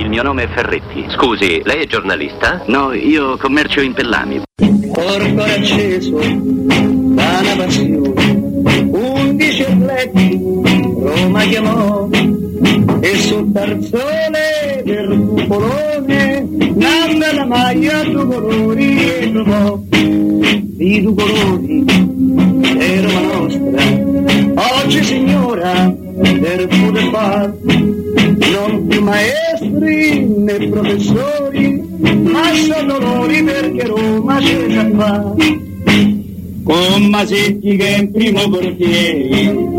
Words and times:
Il 0.00 0.08
mio 0.08 0.22
nome 0.22 0.44
è 0.44 0.48
Ferretti. 0.48 1.04
Scusi, 1.10 1.60
lei 1.62 1.82
è 1.82 1.86
giornalista? 1.86 2.62
No, 2.68 2.94
io 2.94 3.36
commercio 3.36 3.82
in 3.82 3.92
pellami. 3.92 4.40
Corpo 4.90 5.42
acceso 5.42 6.16
da 6.16 7.40
una 7.42 7.56
passione, 7.58 8.88
undici 8.92 9.62
atleti 9.62 10.40
Roma 10.40 11.42
chiamò 11.42 12.08
e 13.00 13.14
sul 13.16 13.52
tarzone 13.52 14.82
del 14.84 15.18
cupolone 15.18 16.48
nanna 16.74 17.34
la 17.34 17.44
maglia 17.44 18.02
due 18.02 18.24
colori 18.24 19.06
e 19.06 19.32
trovò 19.32 19.82
i 19.90 21.02
due 21.02 21.14
colori 21.14 21.84
e 22.78 23.00
Roma 23.02 23.20
nostra 23.20 24.82
oggi 24.82 25.04
signora 25.04 25.94
per 26.22 26.66
poter 26.66 27.10
far 27.10 27.54
non 27.64 28.86
più 28.88 29.02
maestri 29.60 30.26
né 30.26 30.68
professori 30.68 31.82
ma 32.22 32.54
sono 32.54 32.98
loro 32.98 33.26
perché 33.44 33.86
Roma 33.86 34.38
c'è 34.38 34.66
già 34.66 34.90
fa 34.96 35.34
con 36.62 37.04
Masetti 37.04 37.76
che 37.76 37.86
è 37.86 37.98
in 37.98 38.12
primo 38.12 38.48
portiere 38.48 39.78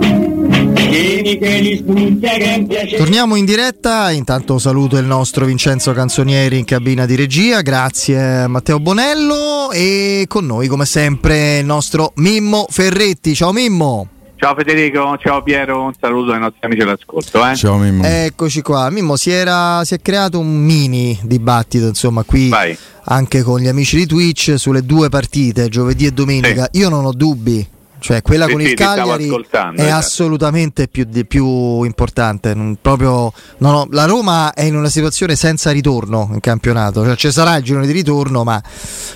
Torniamo 2.97 3.36
in 3.38 3.46
diretta, 3.46 4.12
intanto 4.12 4.59
saluto 4.59 4.97
il 4.97 5.06
nostro 5.06 5.46
Vincenzo 5.46 5.94
Canzonieri 5.94 6.58
in 6.58 6.66
cabina 6.66 7.06
di 7.06 7.16
regia, 7.16 7.62
grazie 7.62 8.46
Matteo 8.48 8.80
Bonello. 8.81 9.72
E 9.72 10.25
con 10.28 10.46
noi 10.46 10.68
come 10.68 10.86
sempre 10.86 11.59
il 11.59 11.66
nostro 11.66 12.12
Mimmo 12.16 12.66
Ferretti, 12.69 13.34
ciao 13.34 13.53
Mimmo! 13.53 14.21
Ciao 14.41 14.56
Federico, 14.56 15.19
ciao 15.19 15.44
Piero, 15.44 15.84
un 15.84 15.94
saluto 15.94 16.31
ai 16.31 16.40
nostri 16.40 16.62
amici 16.62 16.81
all'ascolto. 16.81 17.47
Eh? 17.47 17.56
Ciao 17.56 17.78
Mimmo. 17.78 18.03
Eccoci 18.03 18.63
qua, 18.63 18.90
Mimmo 18.90 19.16
si, 19.16 19.29
era, 19.29 19.85
si 19.85 19.94
è 19.94 20.02
creato 20.02 20.40
un 20.40 20.52
mini 20.52 21.16
dibattito 21.22 21.85
insomma 21.85 22.24
qui 22.24 22.50
Vai. 22.50 22.75
anche 23.03 23.44
con 23.44 23.59
gli 23.59 23.68
amici 23.68 23.97
di 23.97 24.07
Twitch 24.07 24.56
sulle 24.57 24.84
due 24.84 25.09
partite, 25.09 25.69
giovedì 25.69 26.07
e 26.07 26.12
domenica, 26.12 26.68
io 26.72 26.90
non 26.90 27.06
ho 27.06 27.12
dubbi. 27.13 27.68
Cioè, 28.01 28.23
quella 28.23 28.45
Sì, 28.47 28.51
con 28.53 28.62
sì, 28.62 28.67
il 28.69 28.73
Cagliari 28.73 29.29
è 29.29 29.81
esatto. 29.81 29.94
assolutamente 29.95 30.88
più, 30.88 31.06
di- 31.07 31.23
più 31.25 31.84
importante. 31.84 32.56
non- 32.56 32.75
proprio, 32.81 33.31
no, 33.59 33.72
no, 33.72 33.88
la 33.91 34.06
Roma 34.06 34.53
è 34.53 34.63
in 34.63 34.75
una 34.75 34.89
situazione 34.89 35.35
senza 35.35 35.69
ritorno 35.69 36.28
in 36.34 36.39
campionato. 36.39 37.03
Cioè, 37.06 37.16
ci 37.16 37.31
sarà 37.31 37.56
il 37.57 37.63
girone 37.63 37.85
di 37.85 37.91
ritorno, 37.91 38.44
ma 38.44 38.59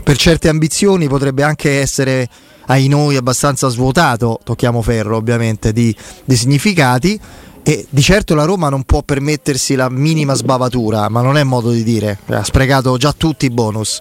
per 0.03 0.17
certe 0.17 0.49
ambizioni 0.49 1.07
potrebbe 1.07 1.41
anche 1.41 1.79
essere 1.81 2.29
ai 2.67 2.87
noi 2.87 3.15
abbastanza 3.15 3.69
svuotato. 3.69 4.39
Tocchiamo 4.43 4.83
ferro, 4.83 5.17
ovviamente, 5.17 5.73
di, 5.73 5.93
di 6.23 6.35
significati. 6.35 7.19
E 7.67 7.87
di 7.89 8.01
certo 8.03 8.35
la 8.35 8.43
Roma 8.45 8.69
non 8.69 8.83
può 8.83 9.01
permettersi 9.01 9.73
la 9.73 9.89
minima 9.89 10.35
sbavatura, 10.35 11.09
ma 11.09 11.21
non 11.23 11.35
è 11.35 11.43
modo 11.43 11.71
di 11.71 11.81
dire. 11.83 12.19
Ha 12.27 12.43
sprecato 12.43 12.95
già 12.97 13.11
tutti 13.17 13.47
i 13.47 13.49
bonus. 13.49 13.99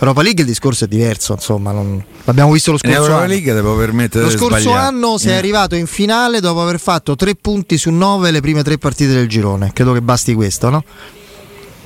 Europa 0.00 0.22
League 0.22 0.42
il 0.42 0.48
discorso 0.48 0.84
è 0.84 0.86
diverso, 0.88 1.32
insomma, 1.32 1.72
non- 1.72 2.02
l'abbiamo 2.24 2.52
visto 2.52 2.70
lo 2.70 2.78
scorso 2.78 2.96
Europa 2.96 3.16
anno. 3.16 3.26
League 3.26 3.52
devo 3.52 3.76
permettere 3.76 4.24
Lo 4.24 4.30
di 4.30 4.36
scorso 4.36 4.58
sbagliare. 4.60 4.86
anno 4.86 5.18
sei 5.18 5.32
Eh. 5.32 5.36
arrivato 5.36 5.74
in 5.74 5.86
finale 5.86 6.38
dopo 6.40 6.62
aver 6.62 6.78
fatto 6.78 7.16
tre 7.16 7.34
punti 7.34 7.76
su 7.76 7.90
nove 7.90 8.30
le 8.30 8.40
prime 8.40 8.62
tre 8.62 8.78
partite 8.78 9.12
del 9.12 9.26
girone. 9.28 9.72
Credo 9.72 9.92
che 9.92 10.00
basti 10.00 10.34
questo, 10.34 10.70
no? 10.70 10.84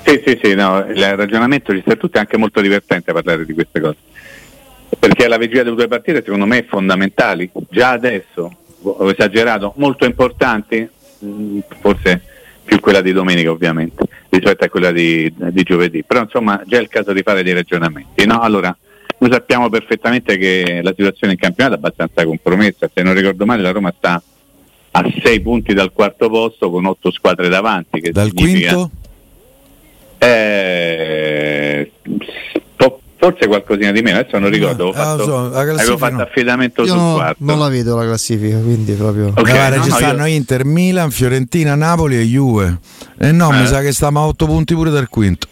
Sì, 0.05 0.21
sì, 0.27 0.39
sì, 0.43 0.55
no, 0.55 0.85
il 0.89 1.17
ragionamento 1.17 1.73
ci 1.73 1.81
sta 1.81 1.95
tutto 1.95 2.17
è 2.19 2.21
anche 2.21 2.37
molto 2.37 2.61
divertente 2.61 3.13
parlare 3.13 3.47
di 3.47 3.55
queste 3.55 3.81
cose. 3.81 3.97
Perché 4.99 5.27
la 5.27 5.39
vigilia 5.39 5.63
delle 5.63 5.77
due 5.77 5.89
partite 5.89 6.23
secondo 6.23 6.45
me 6.45 6.67
fondamentali, 6.69 7.51
già 7.71 7.91
adesso, 7.91 8.55
ho 8.83 9.11
esagerato, 9.11 9.73
molto 9.77 10.05
importanti, 10.05 10.87
mh, 11.19 11.59
forse 11.81 12.23
più 12.65 12.81
quella 12.81 13.01
di 13.01 13.13
domenica 13.13 13.51
ovviamente, 13.51 14.05
rispetto 14.29 14.65
a 14.65 14.69
quella 14.69 14.91
di, 14.93 15.33
di 15.37 15.63
giovedì, 15.63 16.03
però 16.05 16.21
insomma 16.23 16.63
già 16.67 16.79
è 16.79 16.81
il 16.81 16.89
caso 16.89 17.13
di 17.13 17.23
fare 17.23 17.43
dei 17.43 17.53
ragionamenti. 17.55 18.25
No? 18.27 18.41
Allora, 18.41 18.75
noi 19.19 19.31
sappiamo 19.31 19.69
perfettamente 19.69 20.37
che 20.37 20.81
la 20.83 20.93
situazione 20.97 21.35
in 21.35 21.39
campionato 21.39 21.75
è 21.77 21.79
abbastanza 21.79 22.25
compromessa, 22.25 22.91
se 22.93 23.03
non 23.03 23.15
ricordo 23.15 23.45
male 23.45 23.63
la 23.63 23.71
Roma 23.73 23.93
sta 23.97 24.23
a 24.95 25.13
sei 25.23 25.41
punti 25.41 25.73
dal 25.75 25.93
quarto 25.93 26.29
posto 26.29 26.71
con 26.71 26.85
otto 26.87 27.11
squadre 27.11 27.49
davanti. 27.49 28.01
Che 28.01 28.11
Dal 28.13 28.31
significa- 28.35 28.75
quinto? 28.75 28.91
eh, 30.19 31.91
forse 33.23 33.47
qualcosina 33.47 33.93
di 33.93 34.03
meno, 34.03 34.19
adesso 34.19 34.37
non 34.41 34.51
ricordo. 34.51 34.89
Avevo 34.89 35.01
Ah, 35.01 35.05
fatto, 35.05 35.17
lo 35.19 35.25
so, 35.53 35.55
avevo 35.57 35.97
fatto 35.97 36.15
no. 36.17 36.23
affidamento 36.23 36.83
Io 36.83 36.89
sul 36.89 36.97
no- 36.97 37.15
quarto. 37.15 37.37
non 37.45 37.59
la 37.61 37.69
vedo 37.69 37.95
la 37.97 38.05
classifica, 38.05 38.59
quindi 38.59 38.95
proprio. 38.95 39.29
Ok, 39.29 39.43
Guarda, 39.49 39.77
no, 39.77 39.83
ci 39.85 39.89
no, 39.91 39.95
stanno 39.95 40.27
io- 40.27 40.35
Inter, 40.35 40.65
Milan, 40.65 41.11
Fiorentina, 41.13 41.77
Napoli 41.77 42.17
e 42.19 42.25
Juve. 42.25 42.79
E 43.21 43.31
no, 43.31 43.53
Eh. 43.53 43.61
mi 43.61 43.67
sa 43.69 43.81
che 43.81 43.93
stiamo 43.93 44.19
a 44.21 44.27
8 44.27 44.47
punti 44.47 44.75
pure 44.75 44.91
dal 44.91 45.09
quinto. 45.09 45.47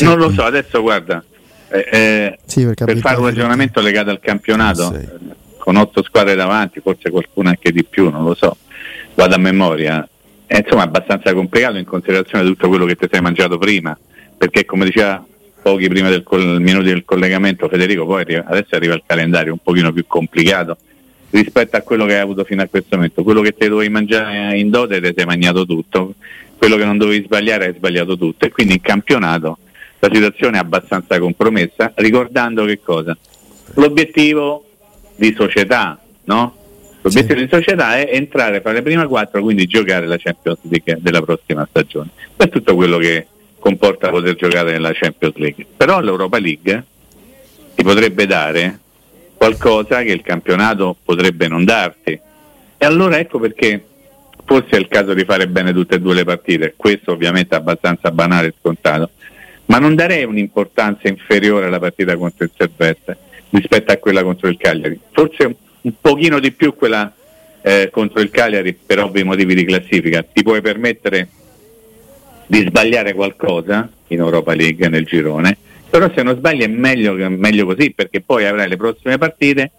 Non 0.00 0.18
lo 0.18 0.30
so, 0.30 0.42
adesso 0.44 0.82
guarda, 0.82 1.24
eh, 1.68 1.88
eh, 1.90 2.38
Sì, 2.44 2.64
perché 2.66 2.84
per 2.84 2.98
fare 2.98 3.16
un 3.18 3.24
ragionamento 3.24 3.80
legato 3.80 4.10
al 4.10 4.20
campionato, 4.20 4.92
Sì. 4.92 4.96
eh, 5.00 5.08
con 5.56 5.76
otto 5.76 6.02
squadre 6.02 6.34
davanti, 6.34 6.80
forse 6.80 7.08
qualcuno 7.08 7.48
anche 7.48 7.72
di 7.72 7.82
più, 7.82 8.10
non 8.10 8.24
lo 8.24 8.34
so, 8.34 8.58
vado 9.14 9.34
a 9.34 9.38
memoria. 9.38 10.06
È 10.44 10.58
insomma 10.58 10.82
abbastanza 10.82 11.32
complicato 11.32 11.78
in 11.78 11.86
considerazione 11.86 12.44
di 12.44 12.50
tutto 12.50 12.68
quello 12.68 12.84
che 12.84 12.94
ti 12.94 13.08
sei 13.10 13.22
mangiato 13.22 13.56
prima, 13.56 13.96
perché 14.36 14.66
come 14.66 14.84
diceva 14.84 15.24
pochi 15.66 15.88
prima 15.88 16.08
del 16.08 16.22
col- 16.22 16.60
minuti 16.60 16.86
del 16.86 17.04
collegamento 17.04 17.66
Federico, 17.68 18.06
poi 18.06 18.20
arriva- 18.20 18.44
adesso 18.46 18.76
arriva 18.76 18.94
il 18.94 19.02
calendario 19.04 19.52
un 19.52 19.58
pochino 19.60 19.92
più 19.92 20.04
complicato 20.06 20.76
rispetto 21.30 21.76
a 21.76 21.80
quello 21.80 22.06
che 22.06 22.14
hai 22.14 22.20
avuto 22.20 22.44
fino 22.44 22.62
a 22.62 22.68
questo 22.68 22.94
momento. 22.94 23.24
Quello 23.24 23.40
che 23.40 23.52
ti 23.52 23.66
dovevi 23.66 23.90
mangiare 23.90 24.56
in 24.56 24.70
dote 24.70 25.00
te 25.00 25.12
sei 25.16 25.24
mangiato 25.24 25.66
tutto, 25.66 26.14
quello 26.56 26.76
che 26.76 26.84
non 26.84 26.98
dovevi 26.98 27.24
sbagliare 27.24 27.66
hai 27.66 27.74
sbagliato 27.74 28.16
tutto 28.16 28.46
e 28.46 28.50
quindi 28.50 28.74
in 28.74 28.80
campionato 28.80 29.58
la 29.98 30.08
situazione 30.12 30.56
è 30.56 30.60
abbastanza 30.60 31.18
compromessa, 31.18 31.92
ricordando 31.96 32.64
che 32.64 32.78
cosa? 32.80 33.16
L'obiettivo 33.74 34.66
di 35.16 35.34
società, 35.36 35.98
no? 36.26 36.54
L'obiettivo 37.02 37.40
di 37.40 37.48
società 37.50 37.96
è 37.96 38.08
entrare 38.12 38.60
fra 38.60 38.70
le 38.70 38.82
prime 38.82 39.08
quattro, 39.08 39.42
quindi 39.42 39.66
giocare 39.66 40.06
la 40.06 40.16
Champions 40.16 40.58
League 40.62 40.98
della 41.00 41.22
prossima 41.22 41.66
stagione. 41.68 42.10
Questo 42.36 42.44
è 42.44 42.48
tutto 42.60 42.76
quello 42.76 42.98
che 42.98 43.26
comporta 43.66 44.10
poter 44.10 44.36
giocare 44.36 44.70
nella 44.70 44.92
Champions 44.92 45.34
League. 45.34 45.66
Però 45.76 45.98
l'Europa 45.98 46.38
League 46.38 46.84
ti 47.74 47.82
potrebbe 47.82 48.24
dare 48.24 48.78
qualcosa 49.34 50.04
che 50.04 50.12
il 50.12 50.22
campionato 50.22 50.94
potrebbe 51.04 51.48
non 51.48 51.64
darti. 51.64 52.12
E 52.78 52.86
allora 52.86 53.18
ecco 53.18 53.40
perché 53.40 53.84
forse 54.44 54.76
è 54.76 54.78
il 54.78 54.86
caso 54.86 55.14
di 55.14 55.24
fare 55.24 55.48
bene 55.48 55.72
tutte 55.72 55.96
e 55.96 56.00
due 56.00 56.14
le 56.14 56.22
partite, 56.22 56.74
questo 56.76 57.10
ovviamente 57.10 57.56
è 57.56 57.58
abbastanza 57.58 58.12
banale 58.12 58.48
e 58.48 58.54
scontato, 58.56 59.10
ma 59.64 59.78
non 59.78 59.96
darei 59.96 60.22
un'importanza 60.22 61.08
inferiore 61.08 61.66
alla 61.66 61.80
partita 61.80 62.16
contro 62.16 62.44
il 62.44 62.52
Servette 62.56 63.16
rispetto 63.50 63.90
a 63.90 63.96
quella 63.96 64.22
contro 64.22 64.46
il 64.46 64.56
Cagliari, 64.56 65.00
forse 65.10 65.56
un, 65.80 65.92
pochino 66.00 66.38
di 66.38 66.52
più 66.52 66.76
quella 66.76 67.12
eh, 67.62 67.88
contro 67.90 68.20
il 68.20 68.30
Cagliari 68.30 68.74
per 68.74 69.00
ovvi 69.00 69.24
motivi 69.24 69.56
di 69.56 69.64
classifica, 69.64 70.22
ti 70.22 70.44
puoi 70.44 70.60
permettere 70.60 71.28
di 72.46 72.64
sbagliare 72.66 73.14
qualcosa 73.14 73.88
in 74.08 74.18
Europa 74.18 74.54
League 74.54 74.88
nel 74.88 75.04
girone, 75.04 75.56
però 75.88 76.10
se 76.14 76.22
non 76.22 76.36
sbagli 76.36 76.62
è 76.62 76.68
meglio, 76.68 77.14
meglio 77.30 77.66
così 77.66 77.92
perché 77.92 78.20
poi 78.20 78.46
avrai 78.46 78.68
le 78.68 78.76
prossime 78.76 79.18
partite 79.18 79.70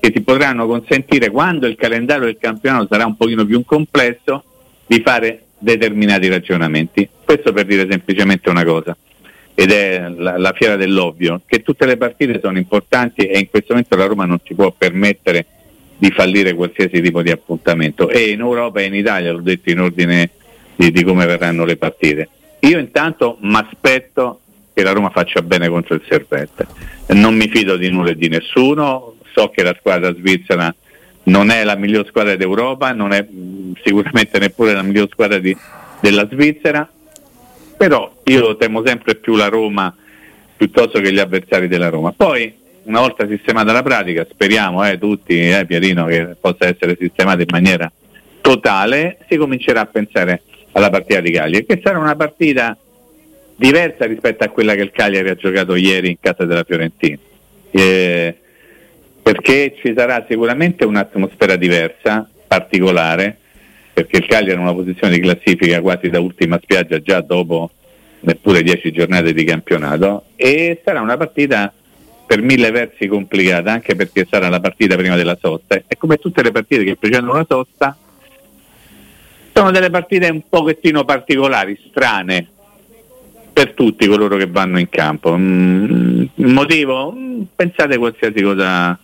che 0.00 0.10
ti 0.12 0.20
potranno 0.20 0.66
consentire 0.66 1.30
quando 1.30 1.66
il 1.66 1.76
calendario 1.76 2.24
del 2.24 2.36
campionato 2.38 2.88
sarà 2.90 3.06
un 3.06 3.16
pochino 3.16 3.44
più 3.46 3.64
complesso 3.64 4.44
di 4.86 5.00
fare 5.00 5.44
determinati 5.58 6.28
ragionamenti. 6.28 7.08
Questo 7.24 7.52
per 7.52 7.64
dire 7.64 7.86
semplicemente 7.88 8.50
una 8.50 8.64
cosa 8.64 8.96
ed 9.54 9.70
è 9.70 10.08
la, 10.16 10.36
la, 10.36 10.52
fiera 10.52 10.76
dell'ovvio, 10.76 11.42
che 11.46 11.62
tutte 11.62 11.86
le 11.86 11.96
partite 11.96 12.40
sono 12.42 12.58
importanti 12.58 13.22
e 13.22 13.38
in 13.38 13.48
questo 13.48 13.72
momento 13.72 13.96
la 13.96 14.06
Roma 14.06 14.24
non 14.24 14.40
si 14.44 14.52
può 14.52 14.72
permettere 14.76 15.46
di 15.96 16.10
fallire 16.10 16.54
qualsiasi 16.54 17.00
tipo 17.00 17.22
di 17.22 17.30
appuntamento 17.30 18.08
e 18.08 18.30
in 18.30 18.40
Europa 18.40 18.80
e 18.80 18.86
in 18.86 18.94
Italia, 18.94 19.32
l'ho 19.32 19.40
detto 19.40 19.70
in 19.70 19.80
ordine 19.80 20.30
di, 20.76 20.90
di 20.90 21.02
come 21.04 21.26
verranno 21.26 21.64
le 21.64 21.76
partite. 21.76 22.28
Io 22.60 22.78
intanto 22.78 23.38
mi 23.40 23.56
aspetto 23.56 24.40
che 24.72 24.82
la 24.82 24.92
Roma 24.92 25.10
faccia 25.10 25.42
bene 25.42 25.68
contro 25.68 25.94
il 25.94 26.02
Servette, 26.08 26.66
non 27.08 27.36
mi 27.36 27.48
fido 27.48 27.76
di 27.76 27.90
nulla 27.90 28.10
e 28.10 28.16
di 28.16 28.28
nessuno, 28.28 29.16
so 29.32 29.50
che 29.50 29.62
la 29.62 29.76
squadra 29.78 30.12
svizzera 30.14 30.74
non 31.24 31.50
è 31.50 31.64
la 31.64 31.76
miglior 31.76 32.06
squadra 32.06 32.36
d'Europa, 32.36 32.92
non 32.92 33.12
è 33.12 33.26
sicuramente 33.82 34.38
neppure 34.38 34.72
la 34.72 34.82
miglior 34.82 35.08
squadra 35.10 35.38
di, 35.38 35.56
della 36.00 36.26
Svizzera, 36.30 36.88
però 37.76 38.12
io 38.24 38.56
temo 38.56 38.82
sempre 38.84 39.14
più 39.14 39.36
la 39.36 39.48
Roma 39.48 39.94
piuttosto 40.56 41.00
che 41.00 41.12
gli 41.12 41.18
avversari 41.18 41.68
della 41.68 41.88
Roma. 41.88 42.12
Poi, 42.12 42.52
una 42.84 43.00
volta 43.00 43.26
sistemata 43.26 43.72
la 43.72 43.82
pratica, 43.82 44.26
speriamo 44.28 44.86
eh, 44.86 44.98
tutti, 44.98 45.48
eh, 45.48 45.64
Pierino, 45.66 46.04
che 46.06 46.36
possa 46.38 46.66
essere 46.66 46.96
sistemata 46.98 47.40
in 47.40 47.48
maniera 47.50 47.90
totale, 48.40 49.18
si 49.28 49.36
comincerà 49.36 49.80
a 49.80 49.86
pensare 49.86 50.42
alla 50.74 50.90
partita 50.90 51.20
di 51.20 51.30
Cagliari, 51.30 51.66
che 51.66 51.80
sarà 51.82 51.98
una 51.98 52.16
partita 52.16 52.76
diversa 53.56 54.04
rispetto 54.06 54.44
a 54.44 54.48
quella 54.48 54.74
che 54.74 54.82
il 54.82 54.90
Cagliari 54.90 55.28
ha 55.30 55.34
giocato 55.34 55.74
ieri 55.74 56.10
in 56.10 56.16
casa 56.20 56.44
della 56.44 56.64
Fiorentina. 56.64 57.18
Eh, 57.70 58.36
perché 59.22 59.74
ci 59.80 59.94
sarà 59.96 60.24
sicuramente 60.28 60.84
un'atmosfera 60.84 61.56
diversa, 61.56 62.28
particolare, 62.46 63.38
perché 63.92 64.18
il 64.18 64.26
Cagliari 64.26 64.52
è 64.52 64.54
in 64.54 64.60
una 64.60 64.74
posizione 64.74 65.14
di 65.14 65.20
classifica 65.20 65.80
quasi 65.80 66.10
da 66.10 66.20
ultima 66.20 66.58
spiaggia 66.62 67.00
già 67.00 67.20
dopo 67.20 67.70
neppure 68.20 68.62
dieci 68.62 68.90
giornate 68.90 69.32
di 69.32 69.44
campionato 69.44 70.24
e 70.34 70.80
sarà 70.84 71.00
una 71.00 71.16
partita 71.16 71.72
per 72.26 72.40
mille 72.40 72.70
versi 72.70 73.06
complicata 73.06 73.70
anche 73.70 73.94
perché 73.94 74.26
sarà 74.28 74.48
la 74.48 74.60
partita 74.60 74.96
prima 74.96 75.14
della 75.14 75.36
sosta 75.38 75.76
e 75.76 75.96
come 75.96 76.16
tutte 76.16 76.42
le 76.42 76.50
partite 76.50 76.84
che 76.84 76.96
precedono 76.96 77.34
la 77.34 77.46
sosta 77.46 77.96
sono 79.54 79.70
delle 79.70 79.88
partite 79.88 80.28
un 80.28 80.42
pochettino 80.48 81.04
particolari, 81.04 81.78
strane 81.88 82.48
per 83.52 83.72
tutti 83.72 84.06
coloro 84.08 84.36
che 84.36 84.48
vanno 84.48 84.80
in 84.80 84.88
campo. 84.88 85.36
Mm, 85.36 86.24
motivo? 86.34 87.12
Mm, 87.16 87.42
pensate 87.54 87.96
qualsiasi 87.96 88.42
cosa 88.42 88.98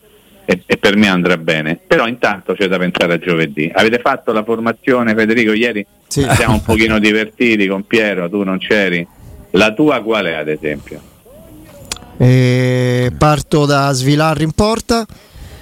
e, 0.45 0.63
e, 0.67 0.77
per 0.77 0.97
me 0.97 1.07
andrà 1.07 1.37
bene. 1.37 1.79
Però 1.87 2.09
intanto 2.09 2.55
c'è 2.55 2.67
da 2.67 2.79
pensare 2.79 3.15
a 3.15 3.19
giovedì. 3.19 3.71
Avete 3.73 4.01
fatto 4.01 4.33
la 4.33 4.43
formazione, 4.43 5.15
Federico, 5.15 5.53
ieri? 5.53 5.87
Sì. 6.09 6.27
Siamo 6.33 6.55
un 6.55 6.63
pochino 6.65 6.99
divertiti 6.99 7.69
con 7.69 7.87
Piero, 7.87 8.29
tu 8.29 8.43
non 8.43 8.59
c'eri. 8.59 9.07
La 9.53 9.73
tua 9.73 10.03
qual 10.03 10.27
è 10.27 10.33
ad 10.33 10.49
esempio? 10.49 11.01
Eh, 12.17 13.13
parto 13.17 13.67
da 13.67 13.93
Svilarri 13.93 14.43
in 14.43 14.53
porta, 14.53 15.07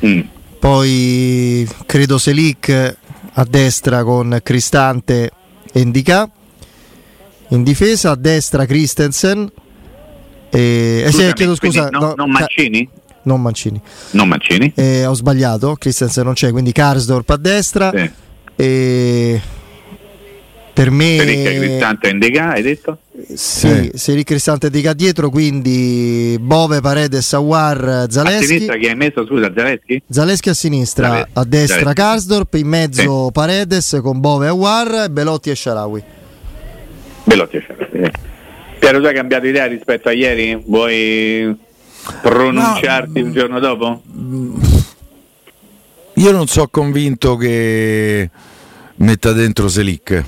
mm. 0.04 0.20
poi 0.58 1.68
credo 1.86 2.18
Selic 2.18 2.96
a 3.38 3.44
destra 3.44 4.02
con 4.02 4.40
Cristante 4.42 5.30
e 5.72 5.80
Indica. 5.80 6.28
In 7.48 7.62
difesa 7.62 8.10
a 8.10 8.14
destra 8.16 8.66
Christensen. 8.66 9.50
E, 10.50 11.04
eh, 11.06 11.12
sì, 11.12 11.32
chiedo 11.34 11.54
scusa, 11.54 11.88
no, 11.88 12.00
no, 12.00 12.14
non 12.16 12.30
Mancini? 12.30 12.88
non 13.22 13.40
Mancini. 13.40 13.80
Non 14.10 14.28
Mancini. 14.28 14.72
Eh, 14.74 15.04
ho 15.04 15.14
sbagliato, 15.14 15.74
Christensen 15.74 16.24
non 16.24 16.34
c'è, 16.34 16.50
quindi 16.50 16.72
Karsdorp 16.72 17.30
a 17.30 17.36
destra. 17.36 17.92
Sì. 17.94 18.10
E 18.56 19.40
per 20.72 20.90
me 20.90 21.16
Seric 21.18 21.58
Cristante 21.58 22.08
Indica 22.08 22.50
hai 22.50 22.62
detto? 22.62 22.98
Sì, 23.34 23.66
eh. 23.66 23.90
Seric 23.94 24.26
Cristante 24.26 24.66
Indica 24.66 24.92
dietro 24.92 25.28
quindi 25.28 26.36
Bove, 26.40 26.80
Paredes, 26.80 27.32
Awar, 27.32 28.06
Zaleschi 28.08 28.44
a 28.44 28.46
sinistra 28.46 28.76
chi 28.76 28.86
hai 28.86 28.94
messo 28.94 29.26
scusa 29.26 29.52
Zaleschi? 29.54 30.02
Zaleschi 30.08 30.48
a 30.48 30.54
sinistra 30.54 31.08
Zaleschi. 31.08 31.30
a 31.32 31.44
destra 31.44 31.78
Zaleschi. 31.78 32.00
Karsdorp 32.00 32.54
in 32.54 32.68
mezzo 32.68 33.24
sì. 33.26 33.32
Paredes 33.32 33.98
con 34.02 34.20
Bove, 34.20 34.46
Awar 34.46 35.10
Belotti 35.10 35.50
e 35.50 35.54
Sharawi 35.56 36.02
Belotti 37.24 37.56
e 37.56 37.64
Sharawi 37.66 38.10
Piero 38.78 39.00
tu 39.00 39.06
hai 39.06 39.14
cambiato 39.14 39.46
idea 39.46 39.66
rispetto 39.66 40.08
a 40.08 40.12
ieri? 40.12 40.62
Vuoi 40.64 41.56
pronunciarti 42.22 43.20
no, 43.20 43.26
un 43.26 43.32
giorno 43.32 43.58
dopo? 43.58 44.02
Io 46.14 46.30
non 46.32 46.46
sono 46.46 46.68
convinto 46.70 47.36
che 47.36 48.30
metta 48.96 49.32
dentro 49.32 49.68
Selic, 49.68 50.24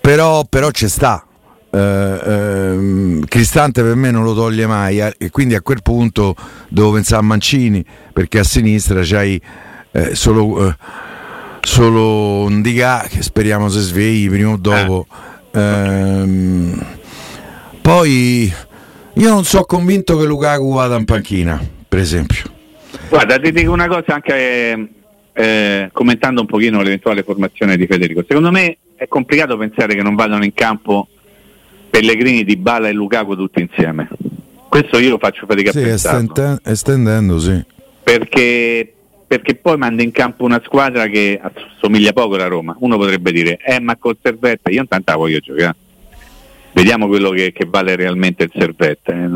però, 0.00 0.44
però 0.48 0.70
c'è 0.70 0.88
sta. 0.88 1.26
Eh, 1.74 1.78
eh, 1.78 3.20
Cristante 3.26 3.82
per 3.82 3.94
me 3.94 4.10
non 4.10 4.24
lo 4.24 4.34
toglie 4.34 4.66
mai 4.66 5.00
eh, 5.00 5.14
e 5.16 5.30
quindi 5.30 5.54
a 5.54 5.62
quel 5.62 5.80
punto 5.82 6.36
devo 6.68 6.92
pensare 6.92 7.22
a 7.22 7.24
Mancini 7.24 7.82
perché 8.12 8.40
a 8.40 8.44
sinistra 8.44 9.00
c'hai 9.02 9.40
eh, 9.92 10.14
solo, 10.14 10.68
eh, 10.68 10.76
solo 11.62 12.42
un 12.42 12.60
Diga 12.60 13.06
che 13.08 13.22
speriamo 13.22 13.70
si 13.70 13.78
svegli 13.80 14.28
prima 14.28 14.50
o 14.50 14.58
dopo. 14.58 15.06
Ah. 15.08 15.60
Ehm, 15.60 16.84
poi 17.80 18.52
io 19.14 19.28
non 19.28 19.44
sono 19.44 19.64
convinto 19.64 20.18
che 20.18 20.26
Lukaku 20.26 20.74
vada 20.74 20.96
in 20.96 21.04
panchina, 21.04 21.60
per 21.88 21.98
esempio. 21.98 22.44
Guarda, 23.08 23.38
ti 23.38 23.50
dico 23.50 23.72
una 23.72 23.88
cosa 23.88 24.14
anche 24.14 24.88
eh, 25.32 25.90
commentando 25.92 26.42
un 26.42 26.46
pochino 26.46 26.82
l'eventuale 26.82 27.22
formazione 27.22 27.76
di 27.76 27.86
Federico. 27.86 28.24
Secondo 28.26 28.50
me 28.50 28.76
è 28.94 29.08
complicato 29.08 29.56
pensare 29.56 29.94
che 29.94 30.02
non 30.02 30.14
vadano 30.14 30.44
in 30.44 30.52
campo 30.54 31.08
Pellegrini, 31.92 32.42
Di 32.42 32.56
Bala 32.56 32.88
e 32.88 32.92
Lukaku 32.92 33.36
tutti 33.36 33.60
insieme. 33.60 34.08
Questo 34.66 34.96
io 34.98 35.18
faccio 35.18 35.44
fatica 35.44 35.70
sì, 35.72 35.80
a 35.80 35.82
pensare. 35.82 36.58
estendendo, 36.64 37.38
sì. 37.38 37.62
Perché, 38.02 38.90
perché 39.26 39.56
poi 39.56 39.76
manda 39.76 40.02
in 40.02 40.10
campo 40.10 40.44
una 40.44 40.62
squadra 40.64 41.06
che 41.08 41.38
assomiglia 41.42 42.14
poco 42.14 42.36
alla 42.36 42.46
Roma. 42.46 42.74
Uno 42.78 42.96
potrebbe 42.96 43.30
dire, 43.30 43.58
eh 43.62 43.78
ma 43.78 43.96
col 43.96 44.16
Servette 44.22 44.70
io 44.70 44.80
intanto 44.80 45.10
la 45.10 45.18
voglio 45.18 45.40
giocare 45.40 45.76
vediamo 46.72 47.06
quello 47.06 47.30
che, 47.30 47.52
che, 47.52 47.66
vale 47.68 47.96
realmente 47.96 48.44
il 48.44 48.50
servette. 48.54 49.12
Eh. 49.12 49.28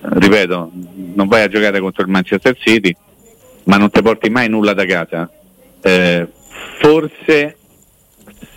Ripeto, 0.00 0.70
non 1.14 1.26
vai 1.26 1.42
a 1.42 1.48
giocare 1.48 1.80
contro 1.80 2.02
il 2.02 2.08
Manchester 2.08 2.56
City, 2.56 2.94
ma 3.64 3.76
non 3.76 3.90
ti 3.90 4.00
porti 4.02 4.30
mai 4.30 4.48
nulla 4.48 4.72
da 4.72 4.84
casa. 4.86 5.28
Eh, 5.80 6.26
forse 6.78 7.56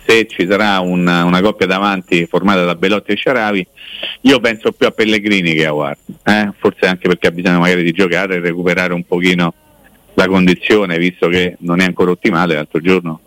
se 0.06 0.26
ci 0.28 0.46
sarà 0.48 0.80
una, 0.80 1.24
una, 1.24 1.40
coppia 1.40 1.66
davanti 1.66 2.26
formata 2.26 2.64
da 2.64 2.74
Belotti 2.74 3.12
e 3.12 3.16
Sciaravi, 3.16 3.66
io 4.22 4.40
penso 4.40 4.72
più 4.72 4.86
a 4.86 4.90
Pellegrini 4.90 5.54
che 5.54 5.66
a 5.66 5.72
Ward, 5.72 5.98
eh? 6.24 6.50
forse 6.58 6.86
anche 6.86 7.08
perché 7.08 7.28
ha 7.28 7.30
bisogno 7.30 7.60
magari 7.60 7.82
di 7.82 7.92
giocare 7.92 8.36
e 8.36 8.40
recuperare 8.40 8.92
un 8.92 9.04
pochino 9.04 9.54
la 10.14 10.26
condizione, 10.26 10.98
visto 10.98 11.28
che 11.28 11.56
non 11.60 11.80
è 11.80 11.84
ancora 11.84 12.10
ottimale, 12.10 12.54
l'altro 12.54 12.80
giorno 12.80 13.20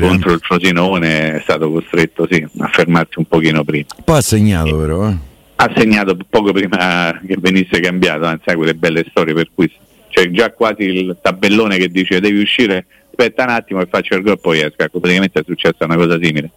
contro 0.00 0.32
il 0.32 0.40
Frosinone 0.40 1.34
è 1.34 1.40
stato 1.42 1.70
costretto 1.70 2.26
sì, 2.30 2.46
a 2.58 2.68
fermarsi 2.68 3.18
un 3.18 3.26
pochino 3.26 3.62
prima. 3.64 3.86
Poi 4.02 4.16
ha 4.16 4.22
segnato 4.22 4.76
però. 4.76 5.08
Eh. 5.08 5.16
Ha 5.56 5.72
segnato 5.76 6.16
poco 6.28 6.52
prima 6.52 7.20
che 7.24 7.36
venisse 7.38 7.78
cambiato, 7.80 8.24
anzi 8.24 8.44
sai 8.46 8.56
quelle 8.56 8.74
belle 8.74 9.04
storie 9.10 9.34
per 9.34 9.50
cui 9.54 9.70
c'è 10.08 10.30
già 10.30 10.50
quasi 10.50 10.82
il 10.82 11.16
tabellone 11.20 11.76
che 11.76 11.88
dice 11.88 12.20
devi 12.20 12.40
uscire, 12.40 12.86
aspetta 13.12 13.44
un 13.44 13.50
attimo 13.50 13.80
e 13.80 13.86
faccio 13.86 14.14
il 14.14 14.22
gol 14.22 14.32
e 14.32 14.38
poi. 14.38 14.60
Ecco, 14.60 14.98
praticamente 14.98 15.40
è 15.40 15.44
successa 15.46 15.84
una 15.84 15.96
cosa 15.96 16.18
simile. 16.20 16.50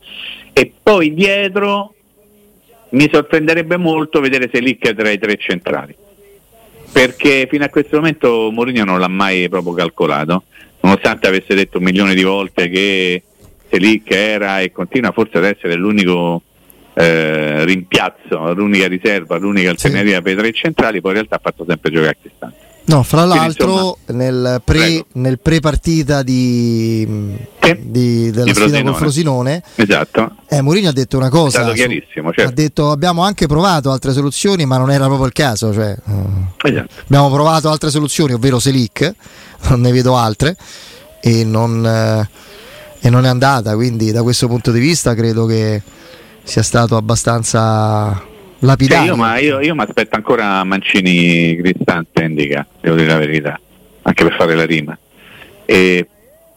E 0.54 0.72
poi 0.82 1.14
dietro 1.14 1.94
mi 2.90 3.10
sorprenderebbe 3.12 3.78
molto 3.78 4.22
vedere 4.22 4.46
se 4.46 4.58
Selic 4.58 4.96
tra 4.96 5.10
i 5.10 5.20
tre 5.20 5.36
centrali 5.38 5.96
perché 6.92 7.48
fino 7.50 7.66
a 7.66 7.70
questo 7.70 7.98
momento 7.98 8.52
Mourinho 8.52 8.86
non 8.86 9.00
l'ha 9.00 9.10
mai 9.10 9.50
proprio 9.50 9.74
calcolato 9.74 10.44
nonostante 10.80 11.28
avesse 11.28 11.56
detto 11.56 11.80
un 11.80 11.84
milione 11.84 12.14
di 12.14 12.24
volte 12.24 12.70
che 12.70 13.24
Selic 13.70 14.12
era 14.12 14.62
e 14.62 14.72
continua 14.72 15.12
forse 15.12 15.40
ad 15.40 15.46
essere 15.46 15.74
l'unico 15.74 16.44
eh, 16.94 17.66
rimpiazzo, 17.66 18.54
l'unica 18.54 18.88
riserva, 18.88 19.38
l'unica 19.38 19.72
alternativa 19.72 20.18
sì. 20.18 20.22
per 20.22 20.34
i 20.34 20.36
tre 20.36 20.52
centrali, 20.54 21.02
poi 21.02 21.12
in 21.12 21.18
realtà 21.18 21.36
ha 21.36 21.42
fatto 21.42 21.66
sempre 21.68 21.92
giocare 21.92 22.12
a 22.12 22.18
Cristante. 22.22 22.58
No, 22.88 23.02
fra 23.02 23.22
Quindi, 23.24 23.38
l'altro 23.40 23.98
nel, 24.08 24.62
pre, 24.64 25.06
nel 25.14 25.40
pre-partita 25.40 26.22
di, 26.22 27.04
di- 27.80 28.30
della 28.30 28.44
Di 28.44 28.54
sfida 28.54 28.84
col 28.84 28.96
Frosinone. 28.96 29.64
Esatto. 29.74 30.36
eh, 30.48 30.62
Mourinho 30.62 30.90
ha 30.90 30.94
detto 30.94 31.18
una 31.18 31.30
cosa. 31.30 31.48
È 31.58 31.62
stato 31.62 31.70
su- 31.70 31.76
chiarissimo, 31.78 32.32
certo. 32.32 32.52
Ha 32.52 32.54
detto 32.54 32.92
abbiamo 32.92 33.24
anche 33.24 33.48
provato 33.48 33.90
altre 33.92 34.14
soluzioni, 34.14 34.66
ma 34.68 34.78
non 34.78 34.92
era 34.92 35.06
proprio 35.06 35.26
il 35.26 35.34
caso. 35.34 35.74
Cioè, 35.74 35.96
eh, 36.08 36.70
Esatto. 36.70 36.90
abbiamo 37.06 37.32
provato 37.32 37.70
altre 37.70 37.90
soluzioni, 37.90 38.34
ovvero 38.34 38.60
Selic, 38.60 39.14
non 39.70 39.82
ne 39.82 39.92
vedo 39.92 40.16
altre, 40.16 40.56
e 41.22 41.44
non, 41.44 41.84
eh, 41.84 42.30
e 43.00 43.10
non 43.10 43.26
è 43.26 43.30
andata. 43.30 43.74
Quindi, 43.74 44.12
da 44.12 44.22
questo 44.22 44.48
punto 44.48 44.72
di 44.72 44.80
vista, 44.80 45.16
credo 45.16 45.48
che 45.48 45.82
sia 46.44 46.62
stato 46.62 46.98
abbastanza 46.98 48.24
Cioè, 48.66 48.78
lapidario. 48.78 49.06
io, 49.12 49.16
ma 49.16 49.38
io, 49.38 49.60
io 49.62 49.76
mi 49.76 49.82
aspetto 49.82 50.16
ancora 50.16 50.64
Mancini 50.64 51.56
Cristante 51.58 52.24
indica, 52.24 52.66
devo 52.82 52.96
dire 52.96 53.08
la 53.08 53.18
verità, 53.18 53.60
anche 54.02 54.24
per 54.24 54.36
fare 54.36 54.56
la 54.56 54.66
rima. 54.66 54.98
E 55.66 56.08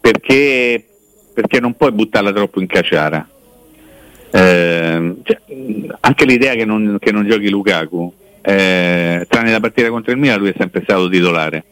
perché, 0.01 0.85
perché 1.33 1.61
non 1.61 1.75
puoi 1.75 1.93
buttarla 1.93 2.33
troppo 2.33 2.61
in 2.61 2.67
caciara. 2.67 3.29
Eh, 4.31 5.15
cioè, 5.23 5.41
anche 6.01 6.25
l'idea 6.25 6.55
che 6.55 6.65
non, 6.65 6.99
che 7.01 7.13
non 7.13 7.27
giochi 7.29 7.49
Lukaku, 7.49 8.13
eh, 8.43 9.27
tranne 9.29 9.51
la 9.51 9.61
partita 9.61 9.89
contro 9.89 10.13
il 10.13 10.19
Milan, 10.19 10.39
lui 10.39 10.51
è 10.51 10.55
sempre 10.57 10.83
stato 10.83 11.09
titolare. 11.09 11.65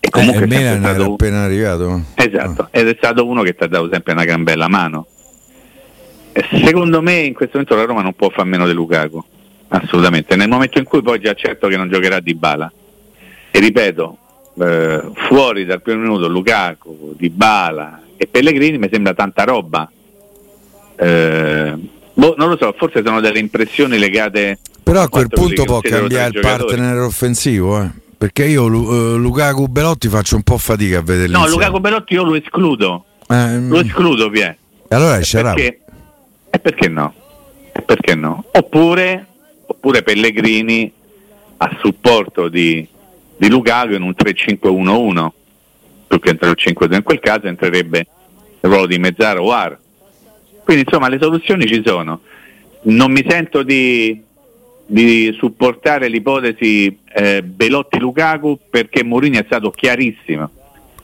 E 0.00 0.10
comunque 0.10 0.38
Eh, 0.38 0.40
è 0.40 0.44
il 0.44 0.48
Milan 0.48 0.82
era 0.84 0.94
stato- 0.94 1.12
appena 1.12 1.42
arrivato. 1.42 2.02
Esatto, 2.14 2.68
ed 2.70 2.88
è 2.88 2.94
stato 2.96 3.26
uno 3.26 3.42
che 3.42 3.54
ti 3.54 3.64
ha 3.64 3.66
dato 3.66 3.88
sempre 3.90 4.12
una 4.12 4.24
gran 4.24 4.42
bella 4.44 4.68
mano. 4.68 5.06
E 6.32 6.44
secondo 6.64 7.02
me 7.02 7.14
in 7.20 7.34
questo 7.34 7.58
momento 7.58 7.74
la 7.74 7.84
Roma 7.84 8.02
non 8.02 8.12
può 8.14 8.28
far 8.30 8.44
meno 8.44 8.66
di 8.66 8.72
Lukaku, 8.72 9.24
assolutamente. 9.68 10.36
Nel 10.36 10.48
momento 10.48 10.78
in 10.78 10.84
cui 10.84 11.02
poi 11.02 11.20
già 11.20 11.34
certo 11.34 11.68
che 11.68 11.76
non 11.76 11.88
giocherà 11.88 12.20
Di 12.20 12.34
Bala, 12.34 12.70
e 13.50 13.58
ripeto, 13.60 14.18
eh, 14.60 15.02
fuori 15.28 15.64
dal 15.64 15.82
primo 15.82 16.00
minuto 16.00 16.28
Lukaku, 16.28 17.14
Di 17.16 17.30
Bala 17.30 18.02
e 18.16 18.26
Pellegrini 18.26 18.78
mi 18.78 18.88
sembra 18.90 19.14
tanta 19.14 19.44
roba. 19.44 19.90
Eh, 20.96 21.74
boh, 22.12 22.34
non 22.36 22.48
lo 22.48 22.56
so, 22.60 22.74
forse 22.76 23.02
sono 23.04 23.20
delle 23.20 23.38
impressioni 23.38 23.98
legate 23.98 24.58
Però 24.82 25.00
a 25.00 25.08
quel 25.08 25.28
punto 25.28 25.62
può 25.64 25.80
cambiare 25.80 26.30
il 26.34 26.40
partner 26.40 26.98
offensivo, 26.98 27.80
eh. 27.80 27.90
Perché 28.18 28.46
io 28.46 28.66
eh, 28.66 29.16
Lukaku 29.16 29.68
Belotti 29.68 30.08
faccio 30.08 30.34
un 30.34 30.42
po' 30.42 30.58
fatica 30.58 30.98
a 30.98 31.02
vederli. 31.02 31.32
No, 31.34 31.42
insieme. 31.42 31.64
Lukaku 31.66 31.80
Belotti 31.80 32.14
io 32.14 32.24
lo 32.24 32.34
escludo, 32.34 33.04
Eh, 33.28 33.58
lo 33.60 33.78
escludo, 33.78 34.28
Pie. 34.28 34.58
e 34.88 34.94
allora 34.96 35.20
esce 35.20 35.40
Raul. 35.40 35.54
Perché? 35.54 35.80
E 36.50 36.58
perché 36.58 36.88
no? 36.88 37.14
E 37.72 37.80
perché 37.82 38.16
no? 38.16 38.44
Oppure, 38.50 39.26
oppure 39.70 40.02
Pellegrini 40.02 40.92
a 41.58 41.76
supporto 41.80 42.48
di, 42.48 42.86
di 43.36 43.48
Lukaku 43.48 43.94
in 43.94 44.02
un 44.02 44.14
3-5-1-1 44.16 45.28
più 46.06 46.20
che 46.20 46.30
entrare 46.30 46.52
il 46.52 46.58
5 46.58 46.88
in 46.90 47.02
quel 47.02 47.20
caso 47.20 47.46
entrerebbe 47.46 47.98
il 48.60 48.70
ruolo 48.70 48.86
di 48.86 48.98
Mezzaro 48.98 49.44
o 49.44 49.52
Ar 49.52 49.78
quindi 50.68 50.84
insomma 50.84 51.08
le 51.08 51.16
soluzioni 51.18 51.66
ci 51.66 51.82
sono. 51.82 52.20
Non 52.82 53.10
mi 53.10 53.24
sento 53.26 53.62
di, 53.62 54.22
di 54.84 55.34
supportare 55.38 56.08
l'ipotesi 56.08 56.94
eh, 57.10 57.42
Belotti-Lukaku 57.42 58.58
perché 58.68 59.02
Mourinho 59.02 59.38
è 59.38 59.44
stato 59.46 59.70
chiarissimo. 59.70 60.50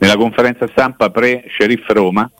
Nella 0.00 0.18
conferenza 0.18 0.68
stampa 0.68 1.08
pre-Sheriff 1.08 1.88
Roma 1.92 2.30